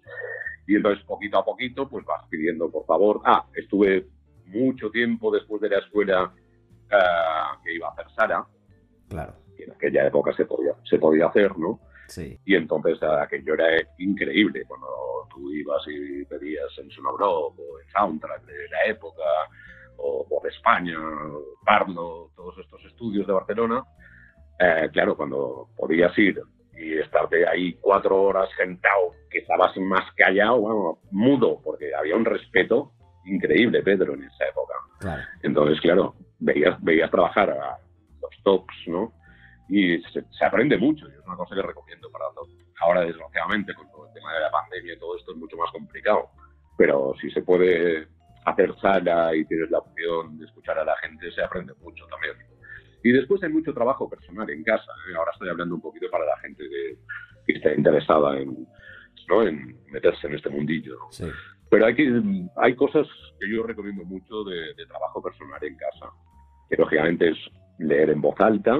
Y 0.65 0.75
entonces, 0.75 1.05
poquito 1.05 1.37
a 1.37 1.45
poquito, 1.45 1.87
pues 1.87 2.03
vas 2.03 2.27
pidiendo, 2.27 2.71
por 2.71 2.83
favor. 2.87 3.21
Ah, 3.25 3.45
estuve 3.53 4.07
mucho 4.47 4.89
tiempo 4.89 5.29
después 5.29 5.61
de 5.61 5.69
la 5.69 5.77
escuela 5.77 6.33
uh, 6.33 7.63
que 7.63 7.75
iba 7.75 7.89
a 7.89 7.91
hacer 7.91 8.07
Sara. 8.15 8.43
Claro. 9.07 9.35
Que 9.55 9.65
en 9.65 9.73
aquella 9.73 10.07
época 10.07 10.33
se 10.33 10.45
podía, 10.45 10.73
se 10.83 10.97
podía 10.97 11.27
hacer, 11.27 11.55
¿no? 11.59 11.79
Sí. 12.07 12.39
Y 12.43 12.55
entonces 12.55 12.97
aquello 13.03 13.53
era 13.53 13.87
increíble 13.99 14.65
cuando 14.67 14.87
tú 15.29 15.51
ibas 15.51 15.83
y 15.89 16.25
pedías 16.25 16.75
en 16.79 16.89
Sonoblog 16.89 17.53
o 17.59 17.79
en 17.81 17.87
Soundtrack 17.91 18.45
de 18.45 18.67
la 18.69 18.85
época 18.87 19.21
o 19.97 20.27
por 20.27 20.47
España, 20.49 20.97
Parlo, 21.65 22.31
todos 22.35 22.57
estos 22.59 22.83
estudios 22.85 23.25
de 23.27 23.33
Barcelona. 23.33 23.83
Eh, 24.59 24.89
claro, 24.91 25.17
cuando 25.17 25.69
podías 25.75 26.17
ir 26.17 26.41
y 26.77 26.97
estarte 26.97 27.47
ahí 27.47 27.73
cuatro 27.81 28.21
horas 28.21 28.49
sentado, 28.57 29.11
que 29.29 29.39
estabas 29.39 29.75
más 29.77 30.11
callado, 30.15 30.59
bueno, 30.59 30.99
mudo, 31.11 31.61
porque 31.63 31.93
había 31.95 32.15
un 32.15 32.25
respeto 32.25 32.91
increíble, 33.25 33.81
Pedro, 33.81 34.13
en 34.13 34.23
esa 34.23 34.45
época. 34.45 34.73
Entonces, 35.43 35.79
claro, 35.81 36.15
veías, 36.39 36.81
veías 36.83 37.11
trabajar 37.11 37.49
a 37.49 37.77
los 38.21 38.43
tops, 38.43 38.73
¿no? 38.87 39.13
Y 39.67 39.99
se, 40.03 40.23
aprende 40.45 40.77
mucho, 40.77 41.07
y 41.07 41.11
es 41.11 41.25
una 41.25 41.35
cosa 41.35 41.55
que 41.55 41.61
recomiendo 41.61 42.09
para 42.11 42.25
todos. 42.33 42.49
Ahora, 42.81 43.01
desgraciadamente, 43.01 43.73
con 43.73 43.89
todo 43.89 44.07
el 44.07 44.13
tema 44.13 44.33
de 44.33 44.41
la 44.41 44.51
pandemia 44.51 44.93
y 44.93 44.99
todo 44.99 45.17
esto 45.17 45.31
es 45.31 45.37
mucho 45.37 45.57
más 45.57 45.71
complicado, 45.71 46.29
pero 46.77 47.13
si 47.19 47.31
se 47.31 47.41
puede 47.41 48.07
hacer 48.45 48.73
sala 48.79 49.35
y 49.35 49.45
tienes 49.45 49.69
la 49.71 49.79
opción 49.79 50.37
de 50.37 50.45
escuchar 50.45 50.77
a 50.79 50.85
la 50.85 50.95
gente, 50.97 51.31
se 51.31 51.43
aprende 51.43 51.73
mucho 51.81 52.05
también. 52.07 52.35
Y 53.03 53.11
después 53.11 53.41
hay 53.43 53.49
mucho 53.49 53.73
trabajo 53.73 54.09
personal 54.09 54.49
en 54.49 54.63
casa. 54.63 54.91
¿eh? 55.09 55.15
Ahora 55.15 55.31
estoy 55.33 55.49
hablando 55.49 55.75
un 55.75 55.81
poquito 55.81 56.09
para 56.09 56.25
la 56.25 56.37
gente 56.39 56.63
que, 56.67 57.53
está 57.53 57.73
interesada 57.73 58.39
en, 58.39 58.67
¿no? 59.29 59.43
en 59.43 59.77
meterse 59.91 60.27
en 60.27 60.35
este 60.35 60.49
mundillo. 60.49 60.97
Pero 61.69 61.85
hay, 61.85 61.95
que, 61.95 62.21
hay 62.57 62.75
cosas 62.75 63.07
que 63.39 63.49
yo 63.49 63.63
recomiendo 63.63 64.03
mucho 64.05 64.43
de, 64.43 64.73
trabajo 64.87 65.21
personal 65.21 65.63
en 65.63 65.75
casa, 65.77 66.11
que 66.69 66.77
lógicamente 66.77 67.29
es 67.29 67.37
leer 67.77 68.09
en 68.09 68.21
voz 68.21 68.39
alta, 68.39 68.79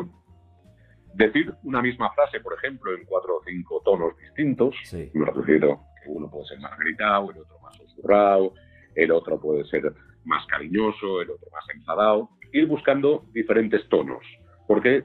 decir 1.14 1.54
una 1.64 1.82
misma 1.82 2.12
frase, 2.14 2.40
por 2.40 2.54
ejemplo, 2.54 2.96
en 2.96 3.06
cuatro 3.06 3.38
o 3.38 3.44
cinco 3.46 3.82
tonos 3.86 4.18
distintos. 4.18 4.76
Me 5.14 5.26
refiero 5.26 5.82
que 6.04 6.10
uno 6.10 6.30
puede 6.30 6.46
ser 6.46 6.60
más 6.60 6.78
gritado, 6.80 7.32
el 7.32 7.38
otro 7.38 7.60
más 7.60 7.76
susurrado, 7.78 8.54
el 8.96 9.12
otro 9.12 9.40
puede 9.40 9.66
ser 9.66 9.94
más 10.24 10.46
cariñoso, 10.48 11.22
el 11.22 11.32
otro 11.32 11.48
más 11.52 11.64
enfadado. 11.74 12.30
Ir 12.52 12.68
buscando 12.68 13.26
diferentes 13.34 13.88
tonos, 13.90 14.24
porque 14.68 15.04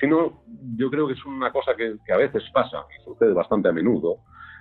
si 0.00 0.06
no, 0.06 0.42
yo 0.76 0.90
creo 0.90 1.06
que 1.06 1.14
es 1.14 1.24
una 1.24 1.52
cosa 1.52 1.74
que, 1.76 1.96
que 2.04 2.12
a 2.12 2.16
veces 2.16 2.42
pasa 2.52 2.84
y 2.98 3.04
sucede 3.04 3.32
bastante 3.32 3.68
a 3.68 3.72
menudo, 3.72 4.20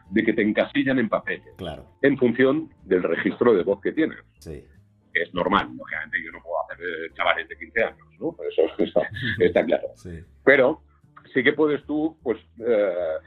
de 0.10 0.24
que 0.24 0.34
te 0.34 0.42
encasillan 0.42 1.00
en 1.00 1.10
papeles. 1.10 1.56
Claro. 1.58 1.86
En 2.02 2.18
función 2.18 2.70
del 2.84 3.04
registro 3.04 3.54
de 3.54 3.64
voz 3.64 3.82
que 3.82 3.92
tienes. 3.92 4.20
Sí. 4.40 4.64
es 5.14 5.34
normal, 5.34 5.70
lógicamente 5.76 6.18
yo 6.24 6.32
no 6.32 6.42
puedo 6.42 6.56
hacer 6.64 6.78
eh, 6.84 7.14
chavales 7.16 7.48
de 7.48 7.58
15 7.58 7.84
años, 7.84 8.08
¿no? 8.20 8.36
Eso 8.50 8.62
está, 9.40 9.66
claro. 9.66 9.88
Pero 10.44 10.82
sí 11.34 11.44
que 11.44 11.54
puedes 11.54 11.84
tú, 11.86 12.18
pues, 12.24 12.40
eh, 12.60 13.18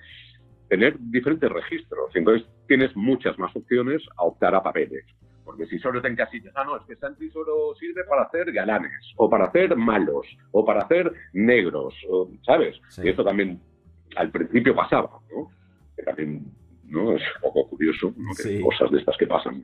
tener 0.69 0.97
diferentes 0.99 1.50
registros. 1.50 2.15
Entonces 2.15 2.49
tienes 2.67 2.95
muchas 2.97 3.38
más 3.38 3.55
opciones 3.55 4.03
a 4.17 4.25
optar 4.25 4.55
a 4.55 4.62
papeles. 4.62 5.05
Porque 5.47 5.65
si 5.67 5.79
solo 5.79 6.03
te 6.03 6.09
encasillas, 6.09 6.53
ah, 6.57 6.65
no, 6.65 6.76
es 6.76 6.83
que 6.87 6.97
Santi 6.97 7.31
solo 7.31 7.73
sirve 7.79 8.03
para 8.05 8.25
hacer 8.25 8.53
galanes, 8.53 8.93
o 9.17 9.31
para 9.31 9.47
hacer 9.47 9.76
malos, 9.76 10.26
o 10.50 10.65
para 10.65 10.83
hacer 10.83 11.12
negros, 11.33 11.95
¿sabes? 12.45 12.75
Y 13.03 13.09
eso 13.09 13.25
también 13.25 13.61
al 14.17 14.33
principio 14.33 14.75
pasaba, 14.75 15.21
¿no? 15.31 15.49
Que 15.97 16.03
también 16.03 16.53
¿no? 16.88 17.12
Es 17.17 17.23
un 17.37 17.41
poco 17.43 17.69
curioso, 17.69 18.12
cosas 18.62 18.91
de 18.91 18.99
estas 18.99 19.17
que 19.17 19.26
pasan. 19.26 19.62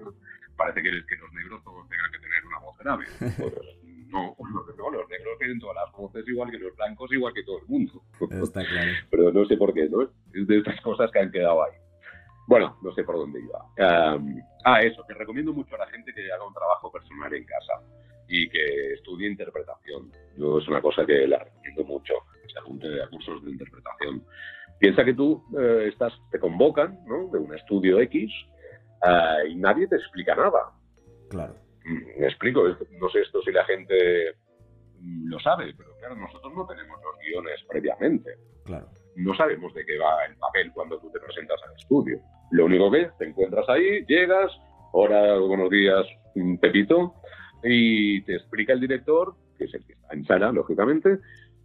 Parece 0.57 0.83
que, 0.83 0.91
que, 0.91 1.17
los 1.17 1.33
negros 1.33 1.63
todos 1.65 1.89
tengan 1.89 2.13
que 2.13 2.19
tener 2.19 2.47
una 2.47 2.59
voz 2.61 2.79
grave. 2.79 3.05
no, 4.09 4.37
los 4.39 5.09
negros 5.09 5.39
tienen 5.39 5.59
todas 5.59 5.77
las 5.77 5.93
voces 5.93 6.29
igual 6.29 6.51
que 6.51 6.59
los 6.59 6.77
blancos, 6.77 7.13
igual 7.13 7.35
que 7.35 7.43
todo 7.43 7.59
el 7.59 7.67
mundo. 7.67 8.03
Está 8.43 8.65
claro. 8.65 8.93
Pero 9.11 9.33
no 9.33 9.45
sé 9.47 9.57
por 9.57 9.73
qué, 9.73 9.89
¿no? 9.89 10.03
Es 10.03 10.47
de 10.47 10.59
estas 10.59 10.81
cosas 10.81 11.11
que 11.11 11.19
han 11.19 11.33
quedado 11.33 11.65
ahí. 11.65 11.73
Bueno, 12.47 12.79
no 12.83 12.93
sé 12.93 13.05
por 13.05 13.17
dónde 13.17 13.41
iba. 13.41 13.65
ah, 14.65 14.81
eso, 14.81 15.05
que 15.07 15.15
recomiendo 15.15 15.53
mucho 15.53 15.75
a 15.77 15.79
la 15.79 15.87
gente 15.89 16.13
que 16.13 16.31
haga 16.33 16.47
un 16.47 16.55
trabajo 16.55 16.91
personal 16.91 17.33
en 17.35 17.45
casa 17.45 17.75
y 18.29 18.49
que 18.49 18.95
estudie 18.95 19.29
interpretación. 19.29 20.11
Yo 20.37 20.59
es 20.59 20.69
una 20.69 20.81
cosa 20.81 21.05
que 21.07 21.27
la 21.27 21.39
recomiendo 21.39 21.85
mucho, 21.85 22.15
que 22.43 22.53
se 22.53 22.59
apunte 22.59 23.03
a 23.03 23.09
cursos 23.09 23.45
de 23.45 23.51
interpretación 23.51 24.25
Piensa 24.83 25.05
que 25.05 25.15
tú 25.15 25.41
eh, 25.57 25.91
estás, 25.93 26.13
te 26.33 26.41
convocan 26.41 26.99
¿no? 27.07 27.29
de 27.29 27.39
un 27.39 27.55
estudio 27.55 28.01
X 28.01 28.33
uh, 29.05 29.47
y 29.47 29.55
nadie 29.55 29.87
te 29.87 29.95
explica 29.95 30.35
nada. 30.35 30.73
Claro. 31.31 31.55
Mm, 31.85 32.21
me 32.21 32.27
explico, 32.27 32.67
no 32.67 33.09
sé 33.11 33.21
esto 33.21 33.41
si 33.43 33.53
la 33.53 33.65
gente 33.65 34.35
mm, 34.99 35.29
lo 35.29 35.39
sabe, 35.39 35.73
pero 35.79 35.97
claro, 36.01 36.17
nosotros 36.17 36.53
no 36.53 36.67
tenemos 36.67 36.99
los 37.01 37.15
guiones 37.21 37.65
previamente. 37.69 38.35
Claro. 38.65 38.89
No 39.17 39.35
sabemos 39.35 39.75
de 39.75 39.85
qué 39.85 39.99
va 39.99 40.25
el 40.25 40.37
papel 40.37 40.73
cuando 40.73 40.99
tú 40.99 41.11
te 41.11 41.21
presentas 41.21 41.61
al 41.67 41.77
estudio. 41.77 42.19
Lo 42.51 42.67
único 42.67 42.91
que 42.91 43.11
te 43.19 43.27
encuentras 43.27 43.69
ahí, 43.69 44.05
llegas, 44.07 44.51
hola, 44.93 45.39
buenos 45.39 45.71
días, 45.71 46.07
Pepito, 46.61 47.15
y 47.63 48.23
te 48.23 48.37
explica 48.37 48.73
el 48.73 48.81
director, 48.81 49.35
que 49.59 49.65
es 49.65 49.75
el 49.75 49.85
que 49.87 49.93
está 49.93 50.15
en 50.15 50.25
sala, 50.25 50.53
lógicamente, 50.53 51.19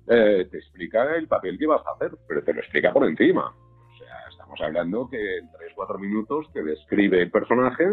eh, 0.07 0.47
te 0.49 0.57
explica 0.57 1.15
el 1.15 1.27
papel 1.27 1.57
que 1.57 1.67
vas 1.67 1.85
a 1.85 1.91
hacer, 1.91 2.17
pero 2.27 2.43
te 2.43 2.53
lo 2.53 2.59
explica 2.59 2.93
por 2.93 3.05
encima. 3.05 3.47
O 3.47 3.97
sea, 3.97 4.29
estamos 4.29 4.59
hablando 4.61 5.09
que 5.09 5.37
en 5.37 5.49
3-4 5.75 5.99
minutos 5.99 6.51
te 6.53 6.63
describe 6.63 7.21
el 7.21 7.31
personaje 7.31 7.85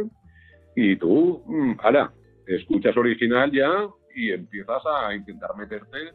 y 0.76 0.96
tú, 0.96 1.42
mmm, 1.46 1.74
ahora, 1.80 2.12
escuchas 2.46 2.96
original 2.96 3.50
ya 3.50 3.88
y 4.14 4.30
empiezas 4.30 4.82
a 4.86 5.14
intentar 5.14 5.56
meterte 5.56 6.12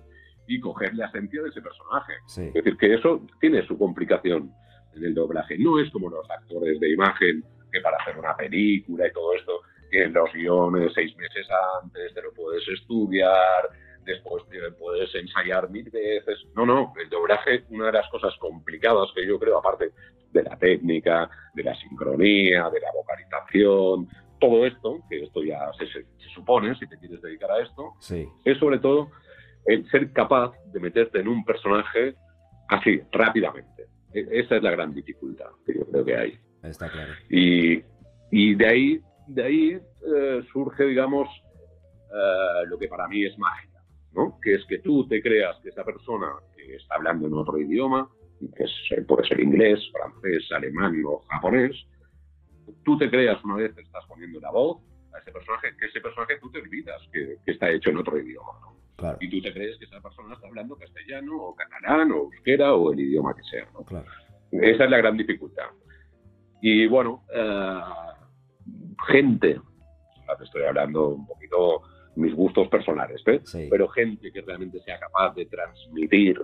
y 0.50 0.60
coger 0.60 0.96
la 0.96 1.06
esencia 1.06 1.44
de 1.44 1.50
ese 1.50 1.62
personaje. 1.62 2.14
Es 2.28 2.54
decir, 2.54 2.76
que 2.76 2.96
eso 2.96 3.22
tiene 3.40 3.66
su 3.68 3.78
complicación 3.78 4.52
en 4.96 5.06
el 5.06 5.14
doblaje. 5.14 5.58
No 5.60 5.80
es 5.80 5.92
como 5.92 6.10
los 6.10 6.30
actores 6.30 6.80
de 6.80 6.92
imagen 6.92 7.44
que 7.72 7.80
para 7.82 7.98
hacer 7.98 8.18
una 8.18 8.36
película 8.36 9.08
y 9.08 9.14
todo 9.14 9.36
esto 9.36 9.62
tienen 9.92 10.14
los 10.14 10.34
guiones 10.34 10.92
seis 10.96 11.16
meses 11.18 11.48
antes, 11.84 12.14
te 12.16 12.22
lo 12.24 12.34
puedes 12.34 12.68
estudiar, 12.68 13.70
después 14.04 14.44
puedes 14.80 15.14
ensayar 15.14 15.70
mil 15.70 15.88
veces. 15.92 16.40
No, 16.56 16.66
no, 16.66 16.94
el 17.00 17.10
doblaje, 17.10 17.66
una 17.70 17.86
de 17.88 17.94
las 17.94 18.10
cosas 18.10 18.34
complicadas 18.40 19.10
que 19.14 19.28
yo 19.28 19.38
creo, 19.40 19.60
aparte 19.60 19.92
de 20.32 20.44
la 20.44 20.58
técnica, 20.58 21.30
de 21.54 21.64
la 21.64 21.76
sincronía, 21.76 22.70
de 22.72 22.80
la 22.80 22.92
vocalización, 22.92 24.08
todo 24.40 24.66
esto, 24.66 25.00
que 25.10 25.24
esto 25.24 25.44
ya 25.44 25.72
se, 25.78 25.86
supone 26.34 26.74
si 26.76 26.88
te 26.88 26.98
quieres 26.98 27.22
dedicar 27.22 27.52
a 27.52 27.62
esto, 27.62 27.94
es 28.46 28.58
sobre 28.58 28.80
todo 28.80 29.12
el 29.66 29.90
ser 29.90 30.12
capaz 30.14 30.54
de 30.72 30.80
meterte 30.80 31.20
en 31.20 31.28
un 31.28 31.44
personaje 31.44 32.16
así, 32.70 33.02
rápidamente. 33.12 33.88
E, 34.14 34.28
esa 34.32 34.58
es 34.58 34.64
la 34.64 34.72
gran 34.72 34.94
dificultad 34.94 35.50
que 35.66 35.78
yo 35.78 35.86
creo 35.86 36.06
que 36.06 36.16
hay. 36.16 36.40
Está 36.64 36.90
claro. 36.90 37.14
Y, 37.30 37.84
y 38.32 38.56
de 38.56 38.68
ahí, 38.68 39.02
de 39.28 39.44
ahí 39.44 39.82
eh, 40.16 40.42
surge, 40.52 40.86
digamos, 40.86 41.28
eh, 42.12 42.68
lo 42.68 42.78
que 42.78 42.88
para 42.88 43.08
mí 43.08 43.26
es 43.26 43.38
magia 43.38 43.70
que 44.42 44.56
es 44.56 44.66
que 44.66 44.80
tú 44.80 45.08
te 45.08 45.22
creas 45.22 45.58
que 45.62 45.70
esa 45.70 45.84
persona 45.84 46.28
que 46.56 46.76
está 46.76 46.96
hablando 46.96 47.28
en 47.28 47.34
otro 47.34 47.58
idioma, 47.58 48.10
que 48.56 49.02
puede 49.04 49.28
ser 49.28 49.40
inglés, 49.40 49.80
francés, 49.92 50.52
alemán 50.52 51.02
o 51.06 51.20
japonés, 51.30 51.76
tú 52.84 52.98
te 52.98 53.10
creas 53.10 53.44
una 53.44 53.56
vez 53.56 53.74
que 53.74 53.82
estás 53.82 54.06
poniendo 54.08 54.40
la 54.40 54.52
voz 54.52 54.82
a 55.14 55.20
ese 55.20 55.32
personaje, 55.32 55.76
que 55.78 55.86
ese 55.88 56.02
personaje 56.02 56.38
tú 56.40 56.52
te 56.52 56.60
olvidas 56.60 57.02
que, 57.12 57.38
está 57.46 57.70
hecho 57.70 57.90
en 57.90 57.98
otro 57.98 58.18
idioma. 58.18 58.52
Y 59.20 59.30
tú 59.30 59.42
te 59.42 59.54
crees 59.54 59.78
que 59.78 59.86
esa 59.86 60.02
persona 60.02 60.36
está 60.36 60.48
hablando 60.48 60.76
castellano 60.76 61.38
o 61.38 61.56
catalán 61.56 62.12
o 62.12 62.24
euskera 62.24 62.74
o 62.76 62.92
el 62.94 63.00
idioma 63.00 63.36
que 63.36 63.44
sea. 63.44 63.68
Esa 64.52 64.84
es 64.86 64.90
la 64.90 64.98
gran 64.98 65.18
dificultad. 65.18 65.70
Y 66.62 66.88
bueno, 66.88 67.24
eh, 67.34 67.80
gente, 69.08 69.62
te 70.38 70.44
estoy 70.44 70.64
hablando 70.64 71.10
un 71.10 71.26
poquito 71.26 71.82
mis 72.16 72.34
gustos 72.34 72.68
personales, 72.68 73.22
¿eh? 73.28 73.42
pero 73.70 73.88
gente 73.88 74.32
que 74.32 74.42
realmente 74.42 74.80
sea 74.82 75.00
capaz 75.00 75.34
de 75.36 75.46
transmitir 75.46 76.42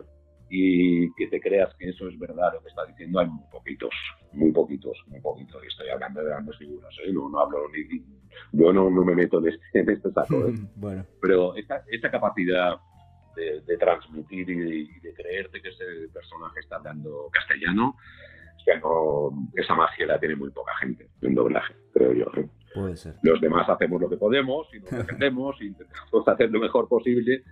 y 0.49 1.13
que 1.15 1.27
te 1.27 1.41
creas 1.41 1.73
que 1.75 1.89
eso 1.89 2.07
es 2.07 2.17
verdad 2.17 2.53
lo 2.53 2.61
que 2.61 2.69
está 2.69 2.85
diciendo, 2.85 3.19
hay 3.19 3.27
muy 3.27 3.43
poquitos, 3.51 3.93
muy 4.35 4.51
poquitos, 4.51 4.97
muy 5.07 5.19
poquitos. 5.21 5.63
Y 5.63 5.67
estoy 5.67 5.89
hablando 5.89 6.21
de 6.21 6.27
grandes 6.27 6.57
figuras, 6.57 6.93
¿eh? 7.03 7.11
no, 7.11 7.29
no 7.29 7.39
hablo 7.39 7.69
ni. 7.69 8.03
Yo 8.51 8.73
no, 8.73 8.89
no 8.89 9.03
me 9.03 9.15
meto 9.15 9.39
en 9.39 9.47
este, 9.47 9.79
en 9.79 9.89
este 9.89 10.11
saco. 10.11 10.47
¿eh? 10.47 10.53
bueno. 10.75 11.05
Pero 11.21 11.55
esta, 11.55 11.83
esta 11.89 12.11
capacidad 12.11 12.77
de, 13.35 13.77
transmitir 13.77 14.49
y, 14.49 14.99
de 14.99 15.13
creerte 15.13 15.61
que 15.61 15.69
ese 15.69 16.09
personaje 16.13 16.59
está 16.61 16.77
hablando 16.77 17.29
castellano, 17.31 17.95
no, 18.81 19.49
esa 19.53 19.75
magia 19.75 20.07
la 20.07 20.19
tiene 20.19 20.35
muy 20.35 20.49
poca 20.49 20.75
gente 20.77 21.07
en 21.21 21.35
doblaje, 21.35 21.75
creo 21.93 22.13
yo. 22.13 22.25
¿eh? 22.37 22.49
Puede 22.73 22.95
ser. 22.95 23.15
Los 23.21 23.39
demás 23.39 23.69
hacemos 23.69 24.01
lo 24.01 24.09
que 24.09 24.17
podemos 24.17 24.67
y 24.73 24.79
nos 24.79 24.91
defendemos 25.05 25.55
y 25.61 25.67
intentamos 25.67 26.27
hacer 26.27 26.49
lo 26.49 26.59
mejor 26.59 26.87
posible, 26.87 27.43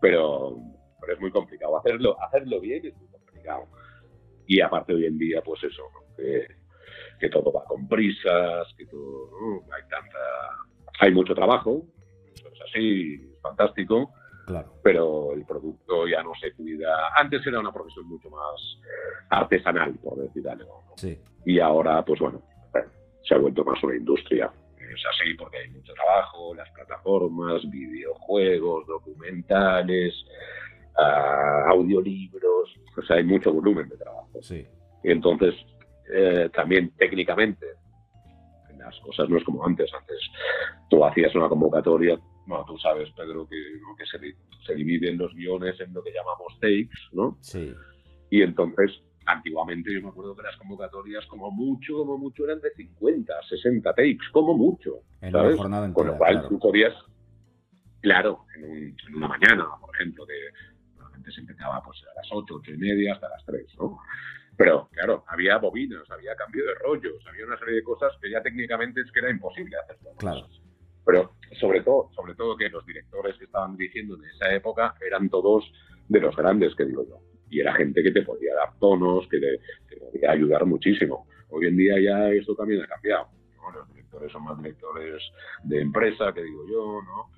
pero, 0.00 0.56
pero, 1.00 1.14
es 1.14 1.20
muy 1.20 1.30
complicado. 1.30 1.78
Hacerlo, 1.78 2.16
hacerlo 2.22 2.60
bien 2.60 2.86
es 2.86 2.96
muy 2.96 3.08
complicado. 3.08 3.66
Y 4.46 4.60
aparte 4.60 4.94
hoy 4.94 5.06
en 5.06 5.18
día, 5.18 5.42
pues 5.44 5.62
eso, 5.64 5.82
que, 6.16 6.46
que, 7.18 7.28
todo 7.28 7.52
va 7.52 7.64
con 7.64 7.88
prisas, 7.88 8.66
que 8.76 8.86
todo, 8.86 9.30
hay 9.74 9.82
tanta, 9.88 10.18
hay 11.00 11.12
mucho 11.12 11.34
trabajo, 11.34 11.82
eso 12.34 12.48
es 12.48 12.60
así, 12.62 13.30
es 13.32 13.40
fantástico, 13.40 14.12
Claro. 14.46 14.72
Pero 14.82 15.32
el 15.34 15.44
producto 15.44 16.06
ya 16.06 16.22
no 16.22 16.32
se 16.40 16.52
cuida. 16.52 17.10
Antes 17.16 17.46
era 17.46 17.60
una 17.60 17.72
profesión 17.72 18.06
mucho 18.06 18.28
más 18.28 18.80
artesanal, 19.30 19.94
por 20.02 20.18
decir 20.18 20.48
algo. 20.48 20.82
Sí. 20.96 21.18
Y 21.46 21.60
ahora, 21.60 22.04
pues 22.04 22.20
bueno, 22.20 22.42
se 23.22 23.34
ha 23.34 23.38
vuelto 23.38 23.64
más 23.64 23.82
una 23.82 23.96
industria. 23.96 24.52
Es 24.78 25.02
así 25.08 25.34
porque 25.34 25.58
hay 25.58 25.70
mucho 25.70 25.92
trabajo, 25.94 26.54
las 26.54 26.68
plataformas, 26.70 27.62
videojuegos, 27.70 28.86
documentales, 28.86 30.14
ah, 30.98 31.66
audiolibros, 31.68 32.76
o 32.96 33.02
sea, 33.02 33.16
hay 33.16 33.24
mucho 33.24 33.52
volumen 33.52 33.88
de 33.88 33.96
trabajo. 33.96 34.28
Sí. 34.42 34.66
Entonces, 35.04 35.54
eh, 36.12 36.50
también 36.54 36.90
técnicamente, 36.96 37.66
las 38.78 38.98
cosas 39.00 39.28
no 39.28 39.36
es 39.38 39.44
como 39.44 39.64
antes. 39.64 39.90
Antes 39.94 40.18
tú 40.90 41.04
hacías 41.04 41.34
una 41.34 41.48
convocatoria, 41.48 42.18
bueno, 42.46 42.64
tú 42.66 42.76
sabes, 42.78 43.08
Pedro, 43.12 43.48
que, 43.48 43.56
que 43.96 44.04
se, 44.06 44.18
se, 44.66 44.74
dividen 44.74 45.18
los 45.18 45.32
guiones 45.34 45.78
en 45.80 45.92
lo 45.94 46.02
que 46.02 46.12
llamamos 46.12 46.58
takes, 46.60 46.90
¿no? 47.12 47.38
Sí. 47.40 47.72
Y 48.30 48.42
entonces, 48.42 48.90
antiguamente 49.26 49.92
yo 49.94 50.02
me 50.02 50.08
acuerdo 50.08 50.34
que 50.34 50.42
las 50.42 50.56
convocatorias, 50.56 51.24
como 51.26 51.50
mucho, 51.52 51.98
como 51.98 52.18
mucho, 52.18 52.44
eran 52.44 52.60
de 52.60 52.70
50, 52.74 53.32
60 53.48 53.94
takes, 53.94 54.26
como 54.32 54.54
mucho. 54.56 55.02
En 55.20 55.30
¿sabes? 55.30 55.56
una 55.60 55.84
entera, 55.84 55.92
Con 55.94 56.06
lo 56.08 56.18
cual 56.18 56.32
claro. 56.34 56.48
tú 56.48 56.58
podías, 56.58 56.94
claro, 58.00 58.46
en, 58.56 58.64
un- 58.64 58.96
en 59.08 59.14
una 59.14 59.28
mañana, 59.28 59.66
por 59.80 59.94
ejemplo, 59.94 60.26
de 60.26 60.34
antes 61.14 61.38
empezaba 61.38 61.80
pues 61.84 62.02
a 62.10 62.14
las 62.16 62.26
8, 62.32 62.54
8 62.56 62.72
y 62.72 62.76
media 62.78 63.12
hasta 63.14 63.28
las 63.28 63.44
3, 63.44 63.64
¿no? 63.78 63.98
Pero, 64.56 64.88
claro, 64.92 65.24
había 65.28 65.56
bobinas, 65.58 66.08
había 66.10 66.36
cambio 66.36 66.64
de 66.66 66.74
rollos, 66.74 67.24
había 67.26 67.46
una 67.46 67.58
serie 67.58 67.76
de 67.76 67.82
cosas 67.82 68.12
que 68.20 68.30
ya 68.30 68.42
técnicamente 68.42 69.00
es 69.00 69.10
que 69.10 69.20
era 69.20 69.30
imposible 69.30 69.76
hacer. 69.78 69.96
Claro. 70.18 70.46
Pero 71.04 71.32
sobre 71.58 71.82
todo, 71.82 72.10
sobre 72.14 72.34
todo 72.34 72.56
que 72.56 72.68
los 72.68 72.84
directores 72.86 73.36
que 73.36 73.44
estaban 73.44 73.76
dirigiendo 73.76 74.16
en 74.16 74.24
esa 74.24 74.52
época 74.52 74.94
eran 75.04 75.28
todos 75.28 75.72
de 76.08 76.20
los 76.20 76.36
grandes, 76.36 76.74
que 76.74 76.84
digo 76.84 77.04
yo. 77.08 77.18
Y 77.50 77.60
era 77.60 77.74
gente 77.74 78.02
que 78.02 78.12
te 78.12 78.22
podía 78.22 78.54
dar 78.54 78.78
tonos, 78.78 79.26
que 79.28 79.38
te, 79.38 79.58
te 79.88 79.96
podía 79.96 80.30
ayudar 80.30 80.64
muchísimo. 80.64 81.26
Hoy 81.48 81.66
en 81.66 81.76
día 81.76 81.94
ya 82.00 82.30
esto 82.30 82.54
también 82.54 82.82
ha 82.82 82.86
cambiado. 82.86 83.28
¿no? 83.56 83.70
Los 83.72 83.88
directores 83.88 84.32
son 84.32 84.44
más 84.44 84.58
directores 84.58 85.22
de 85.64 85.80
empresa, 85.80 86.32
que 86.32 86.42
digo 86.42 86.64
yo, 86.68 87.02
¿no? 87.02 87.30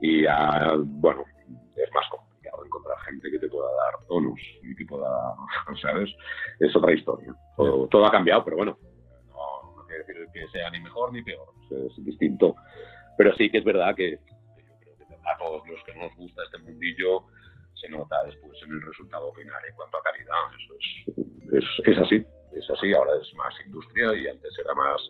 Y 0.00 0.22
ya, 0.22 0.74
bueno, 0.76 1.24
es 1.74 1.90
más 1.92 2.08
complicado 2.10 2.64
encontrar 2.64 2.98
gente 3.00 3.30
que 3.30 3.38
te 3.38 3.45
pueda 3.56 3.68
dar 3.68 4.06
tonos 4.06 4.38
y 4.62 4.74
que 4.74 4.84
pueda, 4.84 5.08
¿sabes? 5.82 6.10
Es 6.60 6.74
otra 6.76 6.92
historia. 6.92 7.34
Todo, 7.56 7.88
todo 7.88 8.06
ha 8.06 8.10
cambiado, 8.10 8.44
pero 8.44 8.58
bueno, 8.58 8.78
no, 9.28 9.76
no 9.76 9.86
quiere 9.86 10.04
decir 10.04 10.26
que 10.32 10.48
sea 10.48 10.70
ni 10.70 10.80
mejor 10.80 11.12
ni 11.12 11.22
peor, 11.22 11.48
es 11.70 12.04
distinto. 12.04 12.54
Pero 13.16 13.34
sí 13.34 13.50
que 13.50 13.58
es 13.58 13.64
verdad 13.64 13.94
que, 13.94 14.12
yo 14.12 14.94
creo 14.96 15.08
que 15.08 15.14
a 15.14 15.38
todos 15.38 15.66
los 15.68 15.82
que 15.84 15.94
nos 15.94 16.14
gusta 16.16 16.42
este 16.44 16.58
mundillo 16.58 17.24
se 17.74 17.88
nota 17.88 18.24
después 18.24 18.58
en 18.62 18.72
el 18.72 18.82
resultado 18.82 19.32
final 19.32 19.62
en 19.68 19.74
cuanto 19.74 19.96
a 19.96 20.02
calidad. 20.02 20.34
Eso 20.58 20.74
es, 20.74 21.64
es, 21.64 21.96
es 21.96 21.98
así, 21.98 22.26
es 22.52 22.70
así. 22.70 22.92
Ahora 22.92 23.12
es 23.20 23.34
más 23.34 23.54
industria 23.64 24.14
y 24.14 24.28
antes 24.28 24.52
era 24.58 24.74
más 24.74 25.00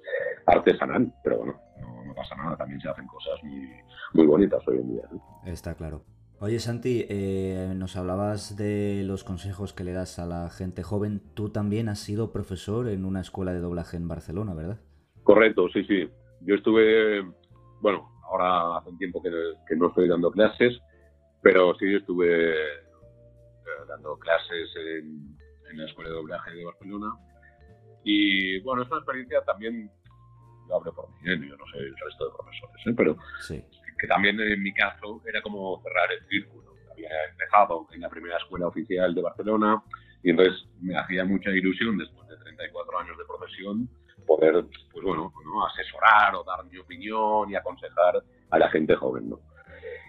artesanal, 0.47 1.13
pero 1.25 1.39
bueno, 1.39 1.61
no, 1.81 2.05
no 2.05 2.15
pasa 2.15 2.37
nada. 2.37 2.57
También 2.57 2.81
se 2.81 2.89
hacen 2.89 3.07
cosas 3.09 3.43
muy, 3.43 3.69
muy 4.15 4.27
bonitas 4.27 4.63
hoy 4.69 4.77
en 4.77 4.89
día. 4.95 5.05
¿no? 5.11 5.21
Está 5.51 5.75
claro. 5.75 6.03
Oye 6.39 6.59
Santi, 6.59 7.07
eh, 7.09 7.73
nos 7.75 7.97
hablabas 7.97 8.59
de 8.59 9.03
los 9.07 9.25
consejos 9.25 9.73
que 9.73 9.85
le 9.85 9.95
das 9.95 10.19
a 10.19 10.27
la 10.27 10.51
gente 10.51 10.83
joven. 10.83 11.23
Tú 11.33 11.49
también 11.49 11.89
has 11.89 11.99
sido 11.99 12.31
profesor 12.31 12.89
en 12.89 13.07
una 13.07 13.23
escuela 13.23 13.55
de 13.55 13.61
doblaje 13.61 13.97
en 13.97 14.07
Barcelona, 14.07 14.53
¿verdad? 14.53 14.79
Correcto, 15.23 15.67
sí, 15.73 15.83
sí. 15.85 16.07
Yo 16.43 16.57
estuve, 16.57 17.23
bueno, 17.81 18.11
ahora 18.31 18.77
hace 18.77 18.91
un 18.91 18.99
tiempo 18.99 19.23
que, 19.23 19.31
que 19.67 19.77
no 19.77 19.89
estoy 19.89 20.09
dando 20.09 20.31
clases, 20.31 20.79
pero 21.41 21.75
sí 21.77 21.95
estuve 21.95 22.51
eh, 22.51 22.83
dando 23.89 24.19
clases 24.19 24.69
en, 24.77 25.39
en, 25.71 25.79
la 25.79 25.87
Escuela 25.87 26.11
de 26.11 26.17
Doblaje 26.17 26.51
de 26.51 26.65
Barcelona. 26.67 27.15
Y 28.05 28.61
bueno, 28.61 28.83
es 28.83 28.89
una 28.89 28.99
experiencia 28.99 29.41
también, 29.47 29.91
yo 30.69 30.77
hablo 30.77 30.95
por 30.95 31.09
mí, 31.09 31.33
¿eh? 31.33 31.49
yo 31.49 31.57
no 31.57 31.65
sé 31.73 31.79
el 31.79 31.97
resto 31.97 32.27
de 32.27 32.31
profesores, 32.37 32.87
¿eh? 32.87 32.95
pero 32.95 33.17
sí. 33.41 33.65
Que 33.99 34.07
también 34.07 34.39
en 34.41 34.63
mi 34.63 34.73
caso 34.73 35.23
era 35.27 35.41
como 35.43 35.83
cerrar 35.83 36.13
el 36.13 36.27
círculo. 36.29 36.75
Había 36.93 37.11
empezado 37.31 37.87
en 37.93 38.01
la 38.01 38.09
primera 38.09 38.37
escuela 38.39 38.69
oficial 38.69 39.15
de 39.15 39.23
Barcelona 39.23 39.83
y 40.23 40.31
entonces 40.31 40.67
me 40.81 40.97
hacía 40.97 41.25
mucha 41.25 41.51
ilusión 41.51 41.99
después 41.99 42.29
de 42.29 42.37
34 42.37 42.99
años 42.99 43.19
de 43.19 43.25
profesión 43.25 43.89
poder, 44.27 44.65
pues 44.93 45.05
bueno, 45.05 45.33
¿no? 45.45 45.67
asesorar 45.67 46.35
o 46.35 46.45
dar 46.45 46.65
mi 46.67 46.79
opinión 46.79 47.51
y 47.51 47.55
aconsejar 47.55 48.23
a 48.51 48.59
la 48.59 48.69
gente 48.71 48.95
joven, 48.97 49.31
¿no? 49.31 49.41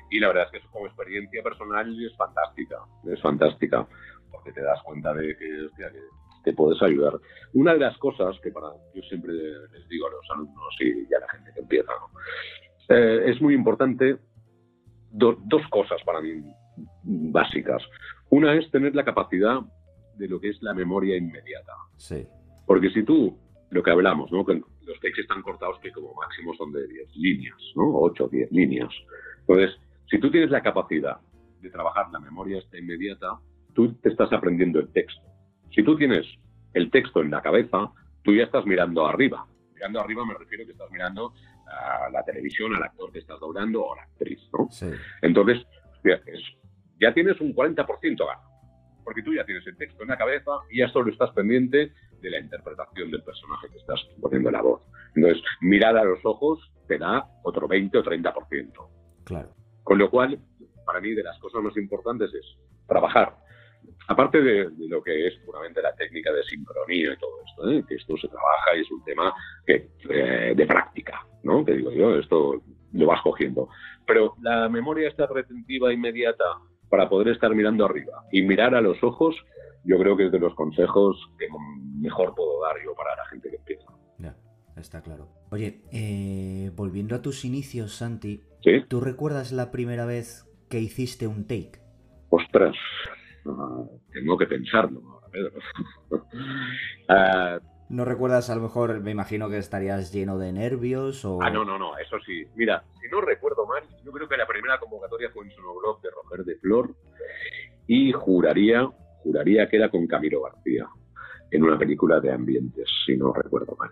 Y 0.10 0.20
la 0.20 0.30
verdad 0.30 0.46
es 0.46 0.62
que 0.62 0.68
como 0.70 0.88
experiencia 0.88 1.44
personal 1.44 2.04
es 2.04 2.16
fantástica, 2.16 2.78
es 3.12 3.22
fantástica, 3.22 3.88
porque 4.32 4.54
te 4.54 4.62
das 4.62 4.82
cuenta 4.84 5.14
de 5.14 5.36
que 5.36 5.68
te 6.44 6.54
puedes 6.54 6.82
ayudar. 6.82 7.20
Una 7.54 7.74
de 7.74 7.80
las 7.80 7.98
cosas 7.98 8.40
que 8.42 8.52
para 8.52 8.68
yo 8.94 9.02
siempre 9.04 9.34
les 9.34 9.88
digo 9.90 10.08
a 10.08 10.12
los 10.12 10.32
alumnos 10.32 10.76
y 10.80 11.14
a 11.14 11.20
la 11.20 11.30
gente 11.30 11.52
que 11.54 11.60
empieza, 11.60 11.92
¿no? 11.92 12.20
Eh, 12.90 13.24
es 13.26 13.42
muy 13.42 13.54
importante 13.54 14.18
do, 15.12 15.38
dos 15.46 15.62
cosas 15.70 16.02
para 16.04 16.22
mí 16.22 16.44
básicas. 17.04 17.84
Una 18.30 18.54
es 18.54 18.70
tener 18.72 18.96
la 18.96 19.06
capacidad 19.06 19.60
de 20.16 20.28
lo 20.28 20.40
que 20.40 20.50
es 20.50 20.62
la 20.62 20.74
memoria 20.74 21.16
inmediata. 21.16 21.74
Sí. 21.96 22.26
Porque 22.66 22.90
si 22.90 23.04
tú, 23.04 23.38
lo 23.70 23.84
que 23.84 23.92
hablamos, 23.92 24.32
¿no? 24.32 24.46
que 24.46 24.54
los 24.54 25.00
textos 25.00 25.24
están 25.24 25.42
cortados 25.42 25.80
que 25.80 25.92
como 25.92 26.14
máximo 26.14 26.54
son 26.56 26.72
de 26.72 26.88
10 26.88 27.16
líneas, 27.18 27.58
¿no? 27.76 27.92
8 27.94 28.26
o 28.26 28.28
10 28.30 28.52
líneas. 28.52 28.90
Entonces, 29.42 29.78
si 30.10 30.20
tú 30.20 30.32
tienes 30.32 30.50
la 30.50 30.62
capacidad 30.62 31.18
de 31.62 31.70
trabajar 31.70 32.10
la 32.12 32.20
memoria 32.20 32.60
esta 32.60 32.78
inmediata, 32.78 33.40
tú 33.74 33.94
te 33.96 34.10
estás 34.10 34.32
aprendiendo 34.32 34.80
el 34.80 34.90
texto. 34.92 35.22
Si 35.74 35.84
tú 35.84 35.98
tienes 35.98 36.26
el 36.74 36.90
texto 36.90 37.22
en 37.22 37.32
la 37.32 37.42
cabeza, 37.42 37.92
tú 38.24 38.34
ya 38.34 38.44
estás 38.44 38.66
mirando 38.66 39.06
arriba. 39.06 39.46
Mirando 39.74 40.00
arriba 40.00 40.26
me 40.26 40.34
refiero 40.34 40.66
que 40.66 40.72
estás 40.72 40.90
mirando 40.92 41.34
a 41.68 42.10
la 42.10 42.24
televisión, 42.24 42.76
al 42.76 42.84
actor 42.84 43.12
que 43.12 43.20
estás 43.20 43.40
doblando 43.40 43.84
o 43.84 43.94
a 43.94 43.98
la 43.98 44.04
actriz, 44.04 44.40
¿no? 44.58 44.68
Sí. 44.72 44.88
Entonces, 45.22 45.66
es, 46.04 46.42
ya 47.00 47.14
tienes 47.14 47.40
un 47.42 47.54
40% 47.54 47.86
gano, 48.26 48.42
porque 49.04 49.24
tú 49.24 49.34
ya 49.34 49.46
tienes 49.46 49.66
el 49.68 49.78
texto 49.78 50.04
en 50.04 50.10
la 50.10 50.18
cabeza 50.18 50.52
y 50.70 50.80
ya 50.80 50.90
solo 50.90 51.12
estás 51.12 51.32
pendiente 51.32 51.94
de 52.22 52.30
la 52.30 52.40
interpretación 52.40 53.12
del 53.12 53.24
personaje 53.24 53.68
que 53.70 53.78
estás 53.78 54.02
poniendo 54.22 54.52
la 54.52 54.62
voz. 54.62 54.82
Entonces, 55.16 55.44
mirar 55.62 55.98
a 55.98 56.04
los 56.04 56.20
ojos 56.26 56.60
te 56.88 56.98
da 56.98 57.28
otro 57.44 57.68
20 57.68 57.98
o 57.98 58.04
30%. 58.04 58.90
Claro. 59.26 59.50
Con 59.84 59.98
lo 59.98 60.10
cual, 60.10 60.40
para 60.86 61.00
mí, 61.00 61.14
de 61.14 61.24
las 61.24 61.38
cosas 61.40 61.62
más 61.62 61.76
importantes 61.78 62.34
es 62.34 62.46
trabajar. 62.88 63.36
Aparte 64.08 64.42
de, 64.42 64.70
de 64.70 64.88
lo 64.88 65.04
que 65.04 65.28
es 65.28 65.36
puramente 65.46 65.82
la 65.82 65.94
técnica 65.94 66.32
de 66.32 66.44
sincronía 66.44 67.14
y 67.14 67.18
todo 67.18 67.32
esto, 67.46 67.72
¿eh? 67.72 67.84
que 67.88 67.96
esto 67.96 68.16
se 68.18 68.28
trabaja 68.28 68.76
y 68.78 68.82
es 68.82 68.92
un 68.92 69.04
tema 69.04 69.34
que, 69.66 69.90
eh, 70.10 70.54
de 70.56 70.66
práctica, 70.66 71.26
¿no? 71.44 71.66
Que 71.66 71.74
digo 71.74 71.92
yo, 71.92 72.16
esto 72.16 72.62
lo 72.94 73.06
vas 73.06 73.22
cogiendo. 73.22 73.68
Pero 74.06 74.36
la 74.42 74.70
memoria 74.70 75.10
está 75.10 75.28
retentiva 75.28 75.92
inmediata 75.92 76.46
para 76.90 77.10
poder 77.10 77.30
estar 77.30 77.54
mirando 77.54 77.86
arriba 77.86 78.24
y 78.32 78.44
mirar 78.44 78.76
a 78.76 78.82
los 78.82 79.04
ojos, 79.04 79.36
yo 79.84 79.98
creo 80.00 80.16
que 80.16 80.28
es 80.28 80.32
de 80.32 80.40
los 80.40 80.56
consejos 80.56 81.18
que 81.38 81.48
mejor 82.00 82.34
puedo 82.34 82.62
dar 82.62 82.76
yo 82.84 82.94
para 82.96 83.16
la 83.16 83.26
gente 83.26 83.50
que 83.50 83.58
empieza. 83.58 83.88
Ya, 84.20 84.36
está 84.78 85.02
claro. 85.02 85.28
Oye, 85.52 85.82
eh, 85.92 86.72
volviendo 86.76 87.16
a 87.16 87.22
tus 87.22 87.44
inicios, 87.44 87.94
Santi, 87.94 88.44
¿Sí? 88.64 88.84
¿tú 88.88 89.02
recuerdas 89.02 89.52
la 89.52 89.72
primera 89.72 90.06
vez 90.06 90.46
que 90.70 90.80
hiciste 90.80 91.28
un 91.28 91.46
take? 91.46 91.80
Ostras, 92.30 92.76
tengo 94.20 94.38
que 94.38 94.48
pensarlo 94.48 95.02
ahora, 95.06 95.28
Pedro. 95.32 95.52
uh, 96.12 97.66
¿No 97.90 98.04
recuerdas, 98.04 98.50
a 98.50 98.56
lo 98.56 98.62
mejor, 98.62 99.00
me 99.00 99.12
imagino 99.12 99.50
que 99.50 99.58
estarías 99.58 100.12
lleno 100.12 100.38
de 100.38 100.52
nervios 100.52 101.24
o...? 101.24 101.40
Ah, 101.42 101.50
no, 101.50 101.64
no, 101.64 101.80
no, 101.80 101.98
eso 101.98 102.18
sí. 102.26 102.46
Mira, 102.56 102.84
si 103.02 103.08
no 103.10 103.22
recuerdo 103.22 103.66
mal, 103.66 103.82
yo 104.04 104.12
creo 104.12 104.28
que 104.28 104.36
la 104.36 104.46
primera 104.46 104.78
convocatoria 104.78 105.30
fue 105.30 105.46
en 105.46 105.52
Sonoblog 105.52 106.02
de 106.02 106.10
Roger 106.10 106.44
de 106.44 106.56
Flor 106.58 106.94
y 107.88 108.12
juraría, 108.12 108.90
juraría 109.24 109.70
que 109.70 109.78
era 109.78 109.90
con 109.90 110.06
Camilo 110.06 110.42
García 110.42 110.86
en 111.50 111.64
una 111.64 111.78
película 111.78 112.20
de 112.20 112.34
ambientes, 112.34 112.90
si 113.06 113.16
no 113.16 113.32
recuerdo 113.32 113.78
mal. 113.80 113.92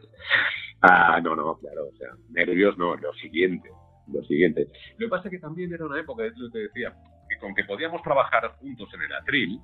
Ah, 0.81 1.21
no, 1.21 1.33
no, 1.33 1.57
claro, 1.57 1.87
o 1.87 1.95
sea, 1.95 2.09
nervios 2.31 2.77
no, 2.77 2.97
lo 2.97 3.13
siguiente, 3.13 3.69
lo 4.11 4.21
siguiente. 4.23 4.67
Lo 4.97 5.05
que 5.05 5.09
pasa 5.09 5.29
es 5.29 5.31
que 5.31 5.39
también 5.39 5.73
era 5.73 5.85
una 5.85 6.01
época, 6.01 6.25
es 6.25 6.37
lo 6.37 6.47
que 6.47 6.59
te 6.59 6.59
decía, 6.65 6.93
que 7.29 7.37
con 7.37 7.55
que 7.55 7.63
podíamos 7.63 8.01
trabajar 8.01 8.57
juntos 8.59 8.89
en 8.93 9.01
el 9.03 9.13
atril, 9.13 9.61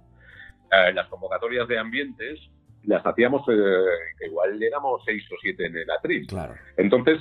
eh, 0.71 0.93
las 0.93 1.07
convocatorias 1.07 1.67
de 1.67 1.77
ambientes 1.77 2.39
las 2.83 3.05
hacíamos, 3.05 3.41
eh, 3.47 3.85
que 4.17 4.25
igual 4.25 4.61
éramos 4.61 5.01
seis 5.05 5.23
o 5.31 5.35
siete 5.41 5.65
en 5.67 5.77
el 5.77 5.91
atril. 5.91 6.25
Claro. 6.27 6.55
Entonces, 6.77 7.19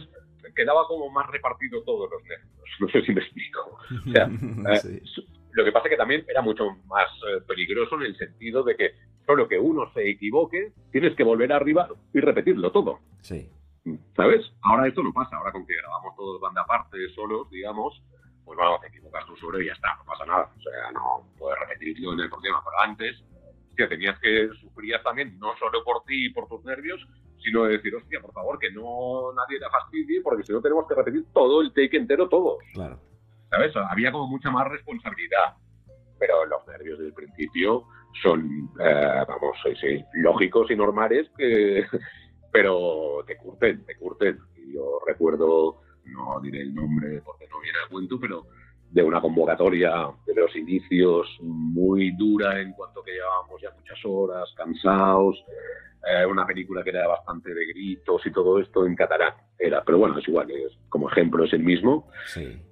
quedaba 0.55 0.87
como 0.87 1.11
más 1.11 1.29
repartido 1.29 1.83
todos 1.85 2.11
los 2.11 2.23
nervios. 2.25 2.51
No 2.81 2.89
sé 2.89 3.03
si 3.03 3.13
me 3.13 3.21
explico. 3.21 3.79
O 4.07 4.11
sea, 4.11 4.25
eh, 4.73 5.03
sí. 5.05 5.27
lo 5.53 5.65
que 5.65 5.73
pasa 5.73 5.87
es 5.87 5.91
que 5.91 5.97
también 5.97 6.25
era 6.29 6.43
mucho 6.43 6.65
más 6.87 7.09
eh, 7.29 7.43
peligroso 7.47 7.97
en 7.97 8.03
el 8.03 8.17
sentido 8.17 8.63
de 8.63 8.77
que 8.77 8.95
solo 9.27 9.49
que 9.49 9.59
uno 9.59 9.93
se 9.93 10.09
equivoque, 10.09 10.73
tienes 10.91 11.15
que 11.15 11.25
volver 11.25 11.53
arriba 11.53 11.89
y 12.13 12.21
repetirlo 12.21 12.73
todo. 12.73 13.01
Sí. 13.21 13.51
¿Sabes? 14.17 14.53
Ahora 14.63 14.89
esto 14.89 15.03
no 15.03 15.13
pasa. 15.13 15.37
Ahora 15.37 15.53
con 15.53 15.67
que 15.67 15.77
grabamos 15.77 16.17
todos 16.17 16.41
banda 16.41 16.63
aparte, 16.63 16.99
solos, 17.15 17.51
digamos, 17.51 18.03
pues 18.45 18.57
bueno, 18.57 18.79
te 18.81 18.89
equivocas 18.89 19.25
tú 19.27 19.37
solo 19.37 19.61
y 19.61 19.67
ya 19.67 19.73
está, 19.73 19.95
no 19.97 20.05
pasa 20.05 20.27
nada. 20.27 20.51
O 20.57 20.61
sea, 20.61 20.91
no 20.93 21.27
puedes 21.39 21.59
repetirlo 21.61 22.13
en 22.15 22.21
el 22.21 22.31
programa. 22.31 22.63
Pero 22.65 22.81
antes, 22.81 23.25
que 23.81 23.97
tenías 23.97 24.19
que 24.21 24.49
sufrías 24.61 25.03
también, 25.03 25.39
no 25.39 25.57
solo 25.59 25.83
por 25.85 26.03
ti 26.05 26.27
y 26.27 26.31
por 26.31 26.49
tus 26.49 26.65
nervios, 26.65 27.01
sino 27.43 27.65
de 27.65 27.79
decir, 27.79 27.95
hostia, 27.95 28.21
por 28.21 28.33
favor, 28.33 28.59
que 28.59 28.71
no 28.71 29.33
nadie 29.33 29.59
te 29.59 29.71
fastidie, 29.71 30.21
porque 30.23 30.45
si 30.45 30.53
no 30.53 30.61
tenemos 30.61 30.87
que 30.87 30.95
repetir 30.95 31.25
todo 31.33 31.63
el 31.63 31.73
take 31.73 31.97
entero, 31.97 32.29
todos. 32.29 32.59
Claro. 32.75 33.01
¿Sabes? 33.51 33.75
Había 33.77 34.13
como 34.13 34.29
mucha 34.29 34.51
más 34.51 34.69
responsabilidad. 34.69 35.57
Pero 36.19 36.45
los 36.45 36.67
nervios 36.67 36.99
del 36.99 37.15
principio 37.15 37.85
son, 38.23 38.71
eh, 38.79 39.25
vamos, 39.27 39.57
sí, 39.81 40.05
lógicos 40.15 40.71
y 40.71 40.77
normales, 40.77 41.31
que, 41.37 41.87
pero 42.53 43.25
te 43.27 43.37
curten, 43.39 43.85
te 43.87 43.97
curten. 43.97 44.39
Y 44.57 44.75
yo 44.75 45.01
recuerdo, 45.07 45.81
no 46.05 46.41
diré 46.41 46.61
el 46.61 46.75
nombre 46.75 47.23
porque 47.25 47.49
no 47.49 47.59
viene 47.61 47.79
al 47.83 47.89
cuento, 47.89 48.21
pero 48.21 48.45
de 48.91 49.03
una 49.03 49.21
convocatoria 49.21 50.09
de 50.27 50.35
los 50.35 50.55
inicios 50.57 51.29
muy 51.41 52.11
dura 52.13 52.61
en 52.61 52.73
cuanto 52.73 53.03
que 53.03 53.13
llevábamos 53.13 53.61
ya 53.63 53.71
muchas 53.71 53.99
horas, 54.05 54.53
cansados, 54.57 55.45
eh, 56.07 56.27
una 56.27 56.47
película 56.47 56.83
que 56.83 56.91
era 56.91 57.07
bastante 57.07 57.55
de 57.55 57.67
gritos 57.67 58.27
y 58.27 58.33
todo 58.33 58.59
esto 58.59 58.87
en 58.87 58.97
catalán 58.97 59.35
era, 59.59 59.83
pero 59.85 59.99
bueno, 59.99 60.19
es 60.19 60.27
igual, 60.27 60.51
es, 60.51 60.73
como 60.89 61.11
ejemplo 61.11 61.45
es 61.45 61.53
el 61.53 61.63
mismo. 61.63 62.09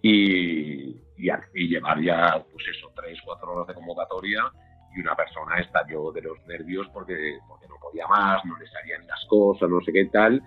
Y, 0.02 0.96
y, 1.16 1.68
llevar 1.68 2.00
ya, 2.02 2.42
pues 2.50 2.66
eso, 2.68 2.90
tres, 2.96 3.18
cuatro 3.24 3.52
horas 3.52 3.68
de 3.68 3.74
convocatoria 3.74 4.50
y 4.96 5.00
una 5.00 5.14
persona 5.14 5.60
estalló 5.60 6.10
de 6.12 6.22
los 6.22 6.38
nervios 6.46 6.88
porque, 6.92 7.38
porque 7.46 7.68
no 7.68 7.76
podía 7.80 8.06
más, 8.06 8.42
no 8.46 8.56
le 8.58 8.66
salían 8.68 9.06
las 9.06 9.24
cosas, 9.26 9.68
no 9.68 9.80
sé 9.82 9.92
qué 9.92 10.06
tal. 10.06 10.42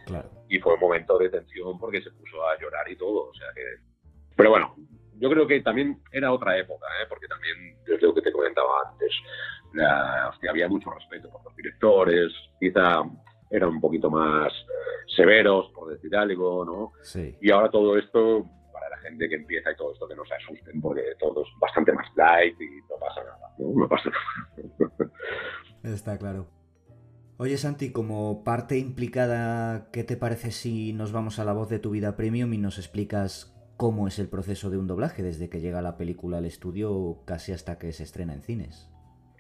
Y 0.49 0.57
fue 0.59 0.73
un 0.73 0.79
momento 0.79 1.17
de 1.19 1.29
tensión 1.29 1.77
porque 1.77 2.01
se 2.01 2.09
puso 2.11 2.43
a 2.47 2.59
llorar 2.59 2.89
y 2.89 2.95
todo. 2.95 3.29
O 3.29 3.33
sea 3.33 3.47
que... 3.53 3.61
Pero 4.35 4.49
bueno, 4.49 4.75
yo 5.21 5.29
creo 5.29 5.45
que 5.45 5.61
también 5.61 6.01
era 6.11 6.33
otra 6.33 6.57
época, 6.57 6.87
¿eh? 7.01 7.05
porque 7.07 7.27
también, 7.27 7.77
desde 7.85 8.07
lo 8.07 8.13
que 8.13 8.23
te 8.23 8.31
comentaba 8.31 8.89
antes, 8.89 9.13
había 10.49 10.67
mucho 10.67 10.89
respeto 10.89 11.29
por 11.29 11.45
los 11.45 11.55
directores, 11.55 12.33
quizá 12.59 13.03
eran 13.51 13.69
un 13.69 13.79
poquito 13.79 14.09
más 14.09 14.51
severos, 15.15 15.71
por 15.75 15.91
decir 15.91 16.15
algo, 16.15 16.65
¿no? 16.65 16.91
Sí. 17.03 17.37
Y 17.39 17.51
ahora 17.51 17.69
todo 17.69 17.97
esto, 17.97 18.45
para 18.73 18.89
la 18.89 18.97
gente 18.97 19.29
que 19.29 19.35
empieza 19.35 19.71
y 19.71 19.75
todo 19.75 19.93
esto, 19.93 20.07
que 20.07 20.15
no 20.15 20.25
se 20.25 20.33
asusten, 20.33 20.81
porque 20.81 21.03
todo 21.19 21.43
es 21.43 21.49
bastante 21.59 21.93
más 21.93 22.07
light 22.15 22.59
y 22.59 22.81
no 22.89 22.95
pasa 22.99 23.23
nada, 23.23 23.53
¿no? 23.59 23.81
No 23.81 23.87
pasa 23.87 24.09
nada. 24.09 25.11
Está 25.83 26.17
claro. 26.17 26.47
Oye 27.37 27.57
Santi, 27.57 27.91
como 27.91 28.43
parte 28.43 28.77
implicada, 28.77 29.89
¿qué 29.91 30.03
te 30.03 30.17
parece 30.17 30.51
si 30.51 30.93
nos 30.93 31.11
vamos 31.11 31.39
a 31.39 31.45
la 31.45 31.53
voz 31.53 31.69
de 31.69 31.79
tu 31.79 31.91
vida 31.91 32.15
premium 32.15 32.53
y 32.53 32.57
nos 32.57 32.77
explicas 32.77 33.51
cómo 33.81 34.07
es 34.07 34.19
el 34.19 34.29
proceso 34.29 34.69
de 34.69 34.77
un 34.77 34.85
doblaje 34.85 35.23
desde 35.23 35.49
que 35.49 35.59
llega 35.59 35.81
la 35.81 35.97
película 35.97 36.37
al 36.37 36.45
estudio 36.45 37.23
casi 37.25 37.51
hasta 37.51 37.79
que 37.79 37.91
se 37.93 38.03
estrena 38.03 38.35
en 38.35 38.43
cines. 38.43 38.87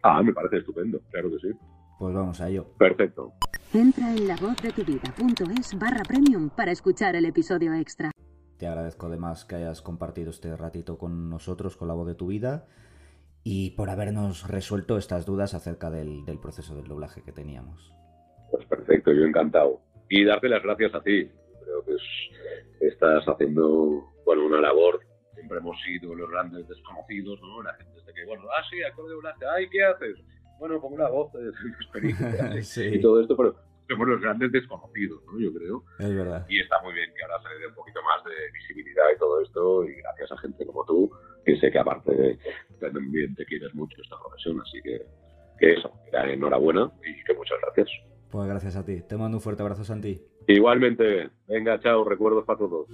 Ah, 0.01 0.23
me 0.23 0.33
parece 0.33 0.57
estupendo, 0.57 0.99
claro 1.11 1.29
que 1.29 1.37
sí. 1.47 1.55
Pues 1.99 2.15
vamos 2.15 2.41
a 2.41 2.49
ello. 2.49 2.65
Perfecto. 2.79 3.33
Entra 3.71 4.09
en 4.09 4.27
la 4.27 4.35
voz 4.37 4.59
de 4.63 4.71
tu 4.71 4.83
vida.es 4.83 5.77
barra 5.77 6.01
premium 6.07 6.49
para 6.49 6.71
escuchar 6.71 7.15
el 7.15 7.25
episodio 7.25 7.75
extra. 7.75 8.09
Te 8.57 8.65
agradezco 8.65 9.05
además 9.05 9.45
que 9.45 9.57
hayas 9.57 9.83
compartido 9.83 10.31
este 10.31 10.57
ratito 10.57 10.97
con 10.97 11.29
nosotros, 11.29 11.77
con 11.77 11.87
la 11.87 11.93
voz 11.93 12.07
de 12.07 12.15
tu 12.15 12.25
vida, 12.25 12.65
y 13.43 13.75
por 13.75 13.91
habernos 13.91 14.47
resuelto 14.47 14.97
estas 14.97 15.27
dudas 15.27 15.53
acerca 15.53 15.91
del, 15.91 16.25
del 16.25 16.39
proceso 16.39 16.75
del 16.75 16.87
doblaje 16.87 17.21
que 17.21 17.31
teníamos. 17.31 17.93
Pues 18.49 18.65
perfecto, 18.65 19.13
yo 19.13 19.23
encantado. 19.23 19.81
Y 20.09 20.25
darte 20.25 20.49
las 20.49 20.63
gracias 20.63 20.95
a 20.95 21.01
ti. 21.03 21.29
Creo 21.71 21.85
que 21.85 22.87
estás 22.87 23.23
haciendo 23.25 24.11
bueno, 24.25 24.45
una 24.45 24.59
labor. 24.59 24.99
Siempre 25.33 25.59
hemos 25.59 25.79
sido 25.81 26.13
los 26.13 26.29
grandes 26.29 26.67
desconocidos, 26.67 27.39
¿no? 27.41 27.63
La 27.63 27.73
gente 27.75 28.01
de 28.05 28.13
que, 28.13 28.25
bueno, 28.25 28.43
ah, 28.49 28.61
sí, 28.69 28.83
actor 28.83 29.07
de 29.07 29.13
doblaje, 29.13 29.45
ay, 29.55 29.69
¿qué 29.69 29.83
haces? 29.83 30.17
Bueno, 30.59 30.79
pongo 30.81 30.97
la 30.97 31.09
voz 31.09 31.31
de 31.33 31.49
experiencia 31.79 32.61
sí. 32.63 32.95
y 32.95 33.01
todo 33.01 33.21
esto, 33.21 33.35
pero 33.37 33.55
somos 33.87 34.07
los 34.07 34.21
grandes 34.21 34.51
desconocidos, 34.51 35.21
¿no? 35.25 35.39
Yo 35.39 35.53
creo. 35.53 35.83
Es 35.99 36.15
verdad. 36.15 36.45
Y 36.49 36.59
está 36.59 36.81
muy 36.81 36.93
bien 36.93 37.09
que 37.15 37.23
ahora 37.23 37.41
se 37.41 37.49
le 37.53 37.59
dé 37.59 37.67
un 37.67 37.75
poquito 37.75 38.01
más 38.03 38.23
de 38.25 38.51
visibilidad 38.53 39.05
y 39.15 39.19
todo 39.19 39.41
esto, 39.41 39.85
y 39.85 39.95
gracias 39.95 40.31
a 40.31 40.37
gente 40.37 40.65
como 40.65 40.85
tú, 40.85 41.11
que 41.45 41.57
sé 41.57 41.71
que 41.71 41.79
aparte 41.79 42.37
también 42.79 43.35
te 43.35 43.45
quieres 43.45 43.73
mucho 43.73 44.01
esta 44.01 44.17
profesión, 44.19 44.61
así 44.61 44.81
que, 44.81 45.05
que 45.59 45.73
eso, 45.73 45.91
enhorabuena 46.11 46.91
y 47.05 47.23
que 47.23 47.33
muchas 47.33 47.57
gracias. 47.61 47.89
Pues 48.29 48.47
gracias 48.47 48.75
a 48.75 48.85
ti. 48.85 49.01
Te 49.01 49.17
mando 49.17 49.37
un 49.37 49.41
fuerte 49.41 49.61
abrazo, 49.61 49.83
Santi. 49.83 50.30
Igualmente, 50.55 51.29
venga, 51.47 51.79
chao, 51.79 52.03
recuerdos 52.03 52.45
para 52.45 52.59
todos. 52.59 52.87